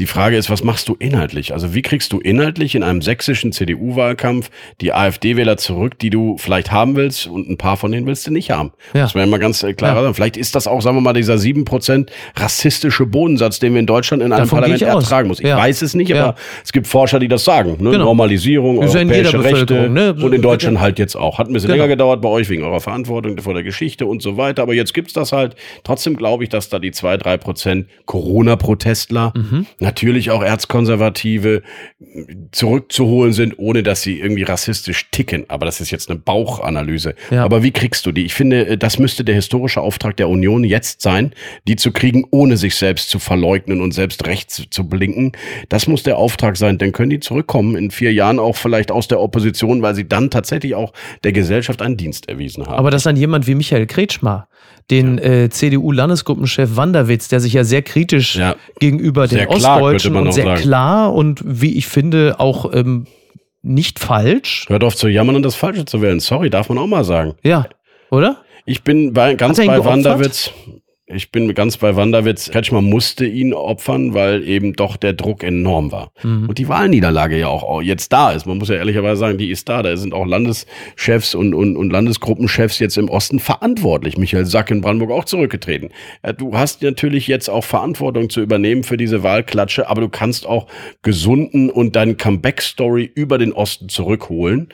[0.00, 1.52] die Frage ist, was machst du inhaltlich?
[1.52, 6.72] Also wie kriegst du inhaltlich in einem sächsischen CDU-Wahlkampf die AfD-Wähler zurück, die du vielleicht
[6.72, 8.72] haben willst und ein paar von denen willst du nicht haben.
[8.94, 9.02] Ja.
[9.02, 10.02] Das wäre mal ganz äh, klar.
[10.02, 10.12] Ja.
[10.14, 13.86] Vielleicht ist das auch, sagen wir mal, dieser sieben Prozent rassistische Bodensatz, den wir in
[13.86, 15.40] Deutschland in einem Davon Parlament ertragen muss.
[15.40, 15.58] Ich ja.
[15.58, 16.34] weiß es nicht, aber
[16.64, 17.76] es gibt Forscher, die das sagen.
[17.78, 17.90] Ne?
[17.90, 18.04] Genau.
[18.06, 20.14] Normalisierung, europäische Rechte ne?
[20.14, 21.38] und in Deutschland halt jetzt auch.
[21.38, 21.82] Hat ein bisschen genau.
[21.82, 24.62] länger gedauert bei euch wegen eurer Verantwortung vor der Geschichte und so weiter.
[24.62, 25.56] Aber jetzt gibt's das halt.
[25.84, 29.66] Trotzdem glaube ich, dass da die zwei, drei Prozent Corona-Protestler, mhm.
[29.90, 31.62] Natürlich auch Erzkonservative,
[32.52, 35.44] zurückzuholen sind, ohne dass sie irgendwie rassistisch ticken.
[35.48, 37.14] Aber das ist jetzt eine Bauchanalyse.
[37.30, 37.44] Ja.
[37.44, 38.24] Aber wie kriegst du die?
[38.24, 41.32] Ich finde, äh, das müsste der historische Auftrag der Union jetzt sein,
[41.66, 45.32] die zu kriegen, ohne sich selbst zu verleugnen und selbst rechts zu blinken.
[45.68, 46.78] Das muss der Auftrag sein.
[46.78, 50.30] Dann können die zurückkommen in vier Jahren auch vielleicht aus der Opposition, weil sie dann
[50.30, 50.92] tatsächlich auch
[51.24, 52.74] der Gesellschaft einen Dienst erwiesen haben.
[52.74, 54.46] Aber dass dann jemand wie Michael Kretschmer,
[54.90, 58.56] den äh, CDU-Landesgruppenchef Wanderwitz, der sich ja sehr kritisch ja.
[58.78, 60.60] gegenüber sehr den klar, Ostdeutschen und sehr sagen.
[60.60, 63.06] klar und wie ich finde auch ähm,
[63.62, 64.66] nicht falsch.
[64.68, 66.20] Hört auf zu jammern und das Falsche zu wählen.
[66.20, 67.34] Sorry, darf man auch mal sagen.
[67.42, 67.66] Ja,
[68.10, 68.42] oder?
[68.66, 70.52] Ich bin bei, ganz bei Wanderwitz.
[71.12, 72.50] Ich bin ganz bei Wanderwitz.
[72.50, 76.12] Kretschmer musste ihn opfern, weil eben doch der Druck enorm war.
[76.22, 76.48] Mhm.
[76.48, 78.46] Und die Wahlniederlage ja auch jetzt da ist.
[78.46, 79.82] Man muss ja ehrlicherweise sagen, die ist da.
[79.82, 84.18] Da sind auch Landeschefs und, und, und Landesgruppenchefs jetzt im Osten verantwortlich.
[84.18, 85.90] Michael Sack in Brandenburg auch zurückgetreten.
[86.38, 90.68] Du hast natürlich jetzt auch Verantwortung zu übernehmen für diese Wahlklatsche, aber du kannst auch
[91.02, 94.68] gesunden und deine Comeback-Story über den Osten zurückholen.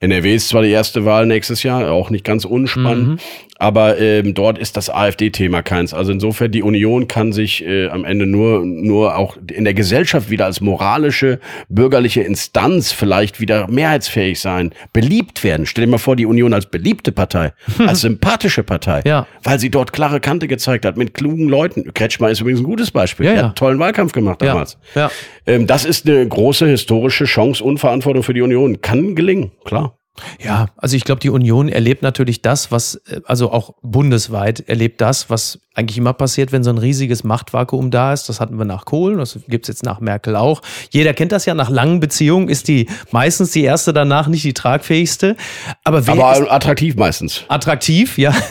[0.00, 3.18] NRW ist zwar die erste Wahl nächstes Jahr, auch nicht ganz unspannend, mhm.
[3.62, 5.94] Aber ähm, dort ist das AfD-Thema keins.
[5.94, 10.30] Also insofern, die Union kann sich äh, am Ende nur, nur auch in der Gesellschaft
[10.30, 15.64] wieder als moralische, bürgerliche Instanz vielleicht wieder mehrheitsfähig sein, beliebt werden.
[15.64, 17.52] Stell dir mal vor, die Union als beliebte Partei,
[17.86, 19.28] als sympathische Partei, ja.
[19.44, 21.94] weil sie dort klare Kante gezeigt hat, mit klugen Leuten.
[21.94, 23.26] Kretschmer ist übrigens ein gutes Beispiel.
[23.26, 23.38] Ja, ja.
[23.38, 24.76] Er hat tollen Wahlkampf gemacht damals.
[24.96, 25.02] Ja.
[25.02, 25.10] Ja.
[25.46, 28.80] Ähm, das ist eine große historische Chance und Verantwortung für die Union.
[28.80, 29.96] Kann gelingen, klar.
[30.38, 35.00] Ja, also ich glaube, die Union erlebt natürlich das, was, äh, also auch bundesweit erlebt
[35.00, 38.28] das, was eigentlich immer passiert, wenn so ein riesiges Machtvakuum da ist.
[38.28, 40.60] Das hatten wir nach Kohl, das gibt's jetzt nach Merkel auch.
[40.90, 44.52] Jeder kennt das ja, nach langen Beziehungen ist die meistens die erste danach nicht die
[44.52, 45.36] tragfähigste.
[45.82, 47.44] Aber, wer Aber attraktiv meistens.
[47.48, 48.34] Attraktiv, ja.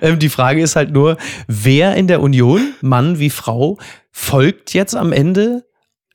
[0.00, 3.78] Ähm, die Frage ist halt nur, wer in der Union, Mann wie Frau,
[4.10, 5.64] folgt jetzt am Ende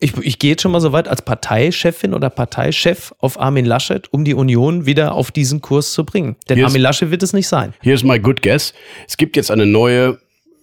[0.02, 4.12] ich, ich gehe jetzt schon mal so weit als Parteichefin oder Parteichef auf Armin Laschet,
[4.12, 6.36] um die Union wieder auf diesen Kurs zu bringen.
[6.50, 7.74] Denn Here's, Armin Laschet wird es nicht sein.
[7.82, 8.74] Hier ist my good guess.
[9.08, 10.20] Es gibt jetzt eine neue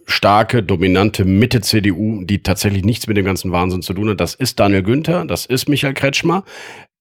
[0.07, 4.21] starke, dominante Mitte-CDU, die tatsächlich nichts mit dem ganzen Wahnsinn zu tun hat.
[4.21, 6.45] Das ist Daniel Günther, das ist Michael Kretschmer.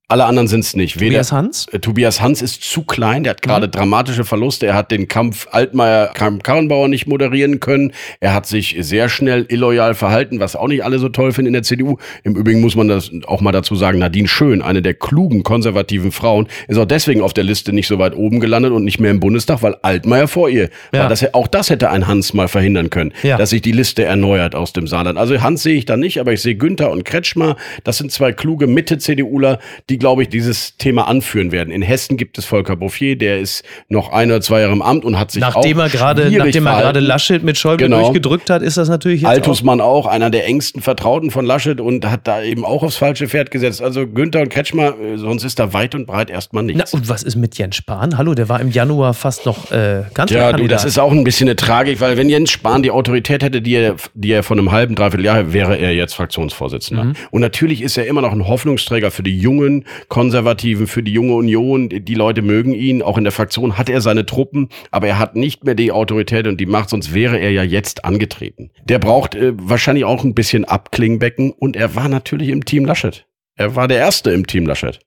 [0.09, 1.01] Alle anderen sind es nicht.
[1.01, 1.67] Weder, Tobias Hans?
[1.73, 3.71] Äh, Tobias Hans ist zu klein, der hat gerade mhm.
[3.71, 4.65] dramatische Verluste.
[4.65, 7.91] Er hat den Kampf Altmaier Karrenbauer nicht moderieren können.
[8.21, 11.53] Er hat sich sehr schnell illoyal verhalten, was auch nicht alle so toll finden in
[11.53, 11.97] der CDU.
[12.23, 16.13] Im Übrigen muss man das auch mal dazu sagen, Nadine Schön, eine der klugen konservativen
[16.13, 19.11] Frauen, ist auch deswegen auf der Liste nicht so weit oben gelandet und nicht mehr
[19.11, 21.01] im Bundestag, weil Altmaier vor ihr ja.
[21.01, 21.09] war.
[21.09, 23.37] Das, auch das hätte ein Hans mal verhindern können, ja.
[23.37, 25.17] dass sich die Liste erneuert aus dem Saarland.
[25.17, 27.57] Also Hans sehe ich da nicht, aber ich sehe Günther und Kretschmer.
[27.83, 31.71] Das sind zwei kluge Mitte-CDUler, die die, glaube ich, dieses Thema anführen werden.
[31.71, 35.05] In Hessen gibt es Volker Bouffier, der ist noch ein oder zwei Jahre im Amt
[35.05, 38.01] und hat sich nachdem auch er gerade nachdem er gerade Laschet mit Schäuble genau.
[38.01, 40.05] durchgedrückt hat, ist das natürlich jetzt Altusmann auch.
[40.05, 40.11] auch.
[40.11, 43.81] einer der engsten Vertrauten von Laschet und hat da eben auch aufs falsche Pferd gesetzt.
[43.81, 46.93] Also Günther und Kretschmer, äh, sonst ist da weit und breit erstmal nichts.
[46.93, 48.17] Na, und was ist mit Jens Spahn?
[48.17, 51.23] Hallo, der war im Januar fast noch äh, ganz Ja, du, das ist auch ein
[51.23, 54.59] bisschen eine Tragik, weil wenn Jens Spahn die Autorität hätte, die er, die er von
[54.59, 57.05] einem halben, dreiviertel Jahr, wäre er jetzt Fraktionsvorsitzender.
[57.05, 57.13] Mhm.
[57.31, 61.33] Und natürlich ist er immer noch ein Hoffnungsträger für die jungen, Konservativen, für die junge
[61.33, 61.89] Union.
[61.89, 63.01] Die Leute mögen ihn.
[63.01, 66.47] Auch in der Fraktion hat er seine Truppen, aber er hat nicht mehr die Autorität
[66.47, 68.71] und die Macht, sonst wäre er ja jetzt angetreten.
[68.83, 73.25] Der braucht äh, wahrscheinlich auch ein bisschen Abklingbecken und er war natürlich im Team Laschet.
[73.55, 74.99] Er war der Erste im Team Laschet.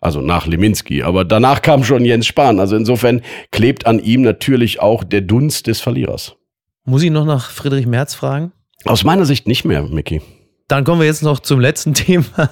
[0.00, 1.02] Also nach Leminski.
[1.02, 2.58] Aber danach kam schon Jens Spahn.
[2.58, 3.22] Also insofern
[3.52, 6.36] klebt an ihm natürlich auch der Dunst des Verlierers.
[6.84, 8.52] Muss ich noch nach Friedrich Merz fragen?
[8.84, 10.20] Aus meiner Sicht nicht mehr, Mickey.
[10.68, 12.50] Dann kommen wir jetzt noch zum letzten Thema.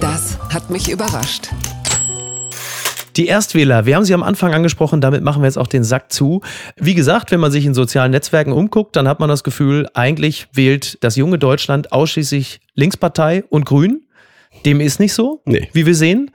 [0.00, 1.48] Das hat mich überrascht.
[3.16, 6.10] Die Erstwähler, wir haben sie am Anfang angesprochen, damit machen wir jetzt auch den Sack
[6.12, 6.40] zu.
[6.76, 10.46] Wie gesagt, wenn man sich in sozialen Netzwerken umguckt, dann hat man das Gefühl, eigentlich
[10.54, 14.06] wählt das junge Deutschland ausschließlich Linkspartei und Grün.
[14.64, 15.68] Dem ist nicht so, Nee.
[15.74, 16.30] wie wir sehen.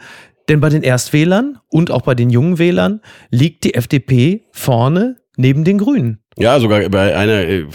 [0.49, 5.63] Denn bei den Erstwählern und auch bei den jungen Wählern liegt die FDP vorne neben
[5.63, 6.19] den Grünen.
[6.37, 7.65] Ja, sogar bei einer äh,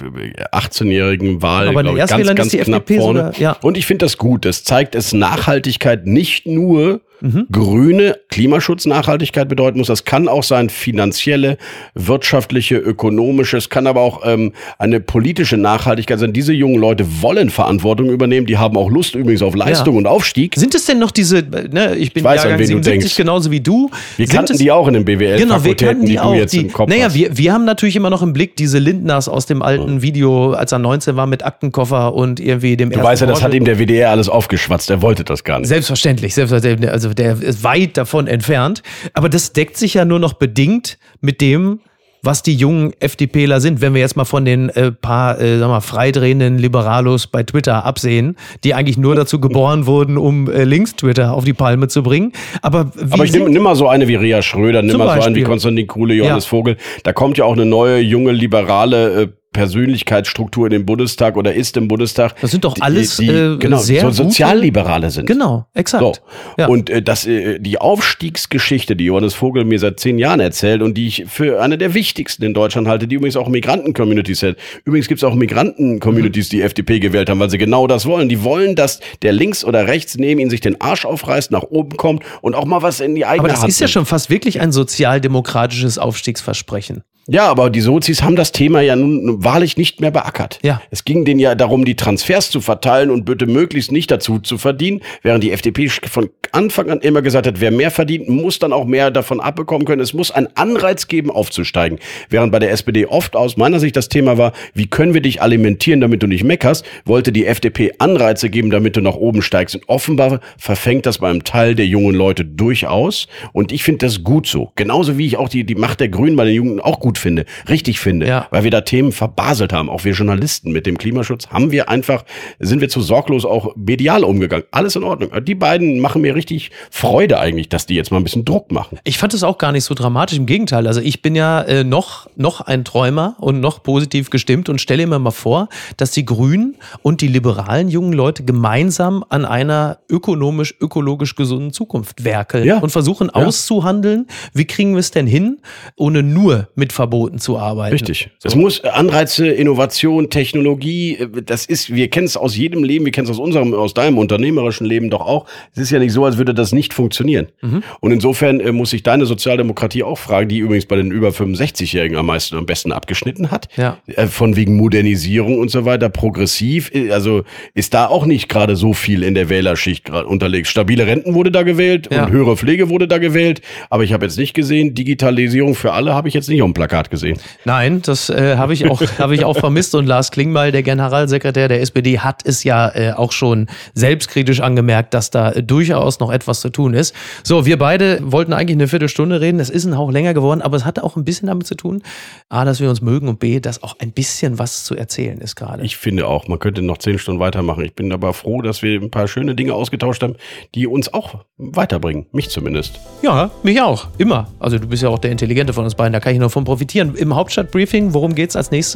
[0.53, 3.19] 18-jährigen Wahl Aber Erstwählern ganz ist die knapp FDP vorne.
[3.19, 3.57] sogar- ja.
[3.63, 4.45] Und ich finde das gut.
[4.45, 7.47] Das zeigt es Nachhaltigkeit nicht nur Mhm.
[7.53, 9.87] grüne Klimaschutznachhaltigkeit bedeuten muss.
[9.87, 11.57] Das kann auch sein finanzielle,
[11.95, 13.57] wirtschaftliche, ökonomische.
[13.57, 16.33] Es kann aber auch ähm, eine politische Nachhaltigkeit sein.
[16.33, 18.47] Diese jungen Leute wollen Verantwortung übernehmen.
[18.47, 19.99] Die haben auch Lust übrigens auf Leistung Ja.
[19.99, 20.55] und Aufstieg.
[20.57, 21.37] Sind es denn noch diese,
[21.71, 23.17] ne, ich bin Ich weiß, an Jahrgang wen du 77 denkst.
[23.17, 23.91] genauso wie du.
[24.17, 26.53] Wir Sind kannten es- die auch in den Genau, wir kannten die, die, du jetzt
[26.53, 27.15] die, im Kopf naja, hast.
[27.15, 30.73] wir, wir haben natürlich immer noch im Blick diese Lindners aus dem alten Video, als
[30.73, 33.79] er 19 war mit Aktenkoffer und irgendwie dem Du weißt ja, das hat ihm der
[33.79, 34.91] WDR alles aufgeschwatzt.
[34.91, 35.69] Er wollte das gar nicht.
[35.69, 36.91] Selbstverständlich, selbstverständlich.
[36.91, 38.83] Also der ist weit davon entfernt.
[39.15, 41.81] Aber das deckt sich ja nur noch bedingt mit dem,
[42.25, 45.67] was die jungen FDPler sind, wenn wir jetzt mal von den äh, paar, äh, sag
[45.69, 51.35] mal, freidrehenden Liberalos bei Twitter absehen, die eigentlich nur dazu geboren wurden, um äh, Links-Twitter
[51.35, 52.31] auf die Palme zu bringen.
[52.63, 55.21] Aber, wie Aber ich sind- nimm, nimm mal so eine wie Ria Schröder, nimm mal
[55.21, 55.43] so einen wie.
[55.43, 56.51] Konstantin Kuhle, Johannes Ja.
[56.51, 56.77] Vogel.
[57.03, 61.77] Da kommt ja auch eine neue, junge, liberale äh, Persönlichkeitsstruktur in den Bundestag oder ist
[61.77, 62.41] im Bundestag.
[62.41, 65.27] Das sind doch die- alles, die, äh, genau, sehr so Sozialliberale sind.
[65.27, 66.03] Genau, exakt.
[66.03, 66.15] So.
[66.59, 66.67] Ja.
[66.69, 70.95] Und äh, das, äh, die Aufstiegsgeschichte, die Johannes Vogel mir seit zehn Jahren erzählt und
[70.97, 74.57] die ich für eine der wichtigsten in Deutschland halte, die übrigens auch Migranten-Communities hat.
[74.85, 78.29] Übrigens gibt es auch Migranten-Communities, die FDP gewählt haben, weil sie genau das wollen.
[78.29, 81.97] Die wollen, dass der links oder rechts neben ihnen sich den Arsch aufreißt, nach oben
[81.97, 83.93] kommt und auch mal was in die eigene Aber das Hand ist ja nimmt.
[83.93, 87.03] schon fast wirklich ein sozialdemokratisches Aufstiegsversprechen.
[87.29, 90.59] Ja, aber die Sozis haben das Thema ja nun wahrlich nicht mehr beackert.
[90.63, 90.81] Ja.
[90.91, 94.59] Es ging denen ja darum, die Transfers zu verteilen und bitte möglichst nicht dazu zu
[94.59, 98.73] verdienen, während die FDP von Anfang an immer gesagt hat, wer mehr verdient, muss dann
[98.73, 100.03] auch mehr davon abbekommen können.
[100.03, 101.99] Es muss einen Anreiz geben, aufzusteigen.
[102.29, 105.41] Während bei der SPD oft aus meiner Sicht das Thema war, wie können wir dich
[105.41, 109.75] alimentieren, damit du nicht meckerst, wollte die FDP Anreize geben, damit du nach oben steigst.
[109.77, 113.29] Und offenbar verfängt das bei einem Teil der jungen Leute durchaus.
[113.53, 114.73] Und ich finde das gut so.
[114.77, 117.45] Genauso wie ich auch die, die Macht der Grünen bei den Jungen auch gut finde,
[117.69, 118.47] richtig finde, Ja.
[118.51, 119.89] weil wir da Themen verbaselt haben.
[119.89, 122.25] Auch wir Journalisten mit dem Klimaschutz haben wir einfach,
[122.59, 124.65] sind wir zu sorglos auch medial umgegangen.
[124.71, 125.31] Alles in Ordnung.
[125.45, 128.99] Die beiden machen mir richtig Freude eigentlich, dass die jetzt mal ein bisschen Druck machen.
[129.05, 130.39] Ich fand es auch gar nicht so dramatisch.
[130.39, 130.87] Im Gegenteil.
[130.87, 135.07] Also ich bin ja äh, noch, noch ein Träumer und noch positiv gestimmt und stelle
[135.07, 140.75] mir mal vor, dass die Grünen und die liberalen jungen Leute gemeinsam an einer ökonomisch,
[140.81, 142.79] ökologisch gesunden Zukunft werkeln Ja.
[142.79, 145.61] und versuchen auszuhandeln, wie kriegen wir es denn hin,
[145.97, 147.93] ohne nur mit Verboten zu arbeiten.
[147.93, 148.31] Richtig.
[148.43, 153.13] Es muss Anreize, Innovation, Technologie, äh, das ist, wir kennen es aus jedem Leben, wir
[153.13, 155.47] kennen es aus unserem, aus deinem unternehmerischen Leben doch auch.
[155.75, 157.49] Es ist ja nicht so, als würde das nicht funktionieren.
[157.61, 157.83] Mhm.
[158.01, 162.17] Und insofern äh, muss sich deine Sozialdemokratie auch fragen, die übrigens bei den über 65-Jährigen
[162.17, 163.69] am meisten, am besten abgeschnitten hat.
[163.77, 163.99] Ja.
[164.07, 167.43] Äh, Von wegen Modernisierung und so weiter, progressiv, äh, also
[167.75, 170.67] ist da auch nicht gerade so viel in der Wählerschicht gerade unterlegt.
[170.67, 172.25] Stabile Renten wurde da gewählt Ja.
[172.25, 176.15] und höhere Pflege wurde da gewählt, aber ich habe jetzt nicht gesehen, Digitalisierung für alle
[176.15, 177.39] habe ich jetzt nicht auf dem Plakat gesehen.
[177.65, 179.95] Nein, das äh, habe ich, auch habe ich auch vermisst.
[179.95, 185.15] Und Lars Klingbeil, der Generalsekretär der SPD, hat es ja äh, auch schon selbstkritisch angemerkt,
[185.15, 187.15] dass da äh, durchaus noch etwas zu tun ist.
[187.43, 189.61] So, wir beide wollten eigentlich eine Viertelstunde reden.
[189.61, 192.03] Es ist ein Hauch länger geworden, aber es hat auch ein bisschen damit zu tun,
[192.49, 195.57] A, dass wir uns mögen und B, dass auch ein bisschen was zu erzählen ist
[195.57, 195.85] gerade.
[195.85, 197.85] Ich finde auch, man könnte noch zehn Stunden weitermachen.
[197.85, 200.37] Ich bin aber froh, dass wir ein paar schöne Dinge ausgetauscht haben,
[200.75, 202.27] die uns auch weiterbringen.
[202.33, 203.01] Mich zumindest.
[203.23, 204.09] Ja, mich auch.
[204.19, 204.49] Immer.
[204.59, 206.65] Also du bist ja auch der Intelligente von uns beiden, da kann ich nur von
[206.65, 207.15] profitieren.
[207.15, 208.92] Im Hauptstadtbriefing, worum geht's als nächstes?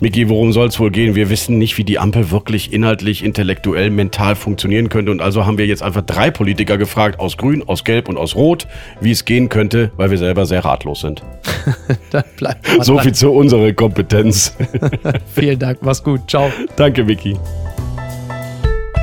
[0.00, 1.14] Miki, worum soll es wohl gehen?
[1.14, 5.10] Wir wissen nicht, wie die Ampel wirklich inhaltlich, intellektuell, mental funktionieren könnte.
[5.10, 8.34] Und also haben wir jetzt einfach drei Politiker gefragt, aus Grün, aus Gelb und aus
[8.36, 8.66] Rot,
[9.00, 11.22] wie es gehen könnte, weil wir selber sehr ratlos sind.
[12.10, 13.04] Dann bleibt So dran.
[13.04, 14.54] viel zu unserer Kompetenz.
[15.34, 16.20] Vielen Dank, mach's gut.
[16.28, 16.50] Ciao.
[16.76, 17.36] Danke, Miki.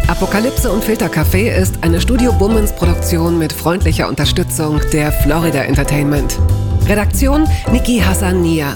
[0.08, 6.40] Apokalypse und Filtercafé ist eine Studio Bummens Produktion mit freundlicher Unterstützung der Florida Entertainment.
[6.88, 8.76] Redaktion Niki Hassania.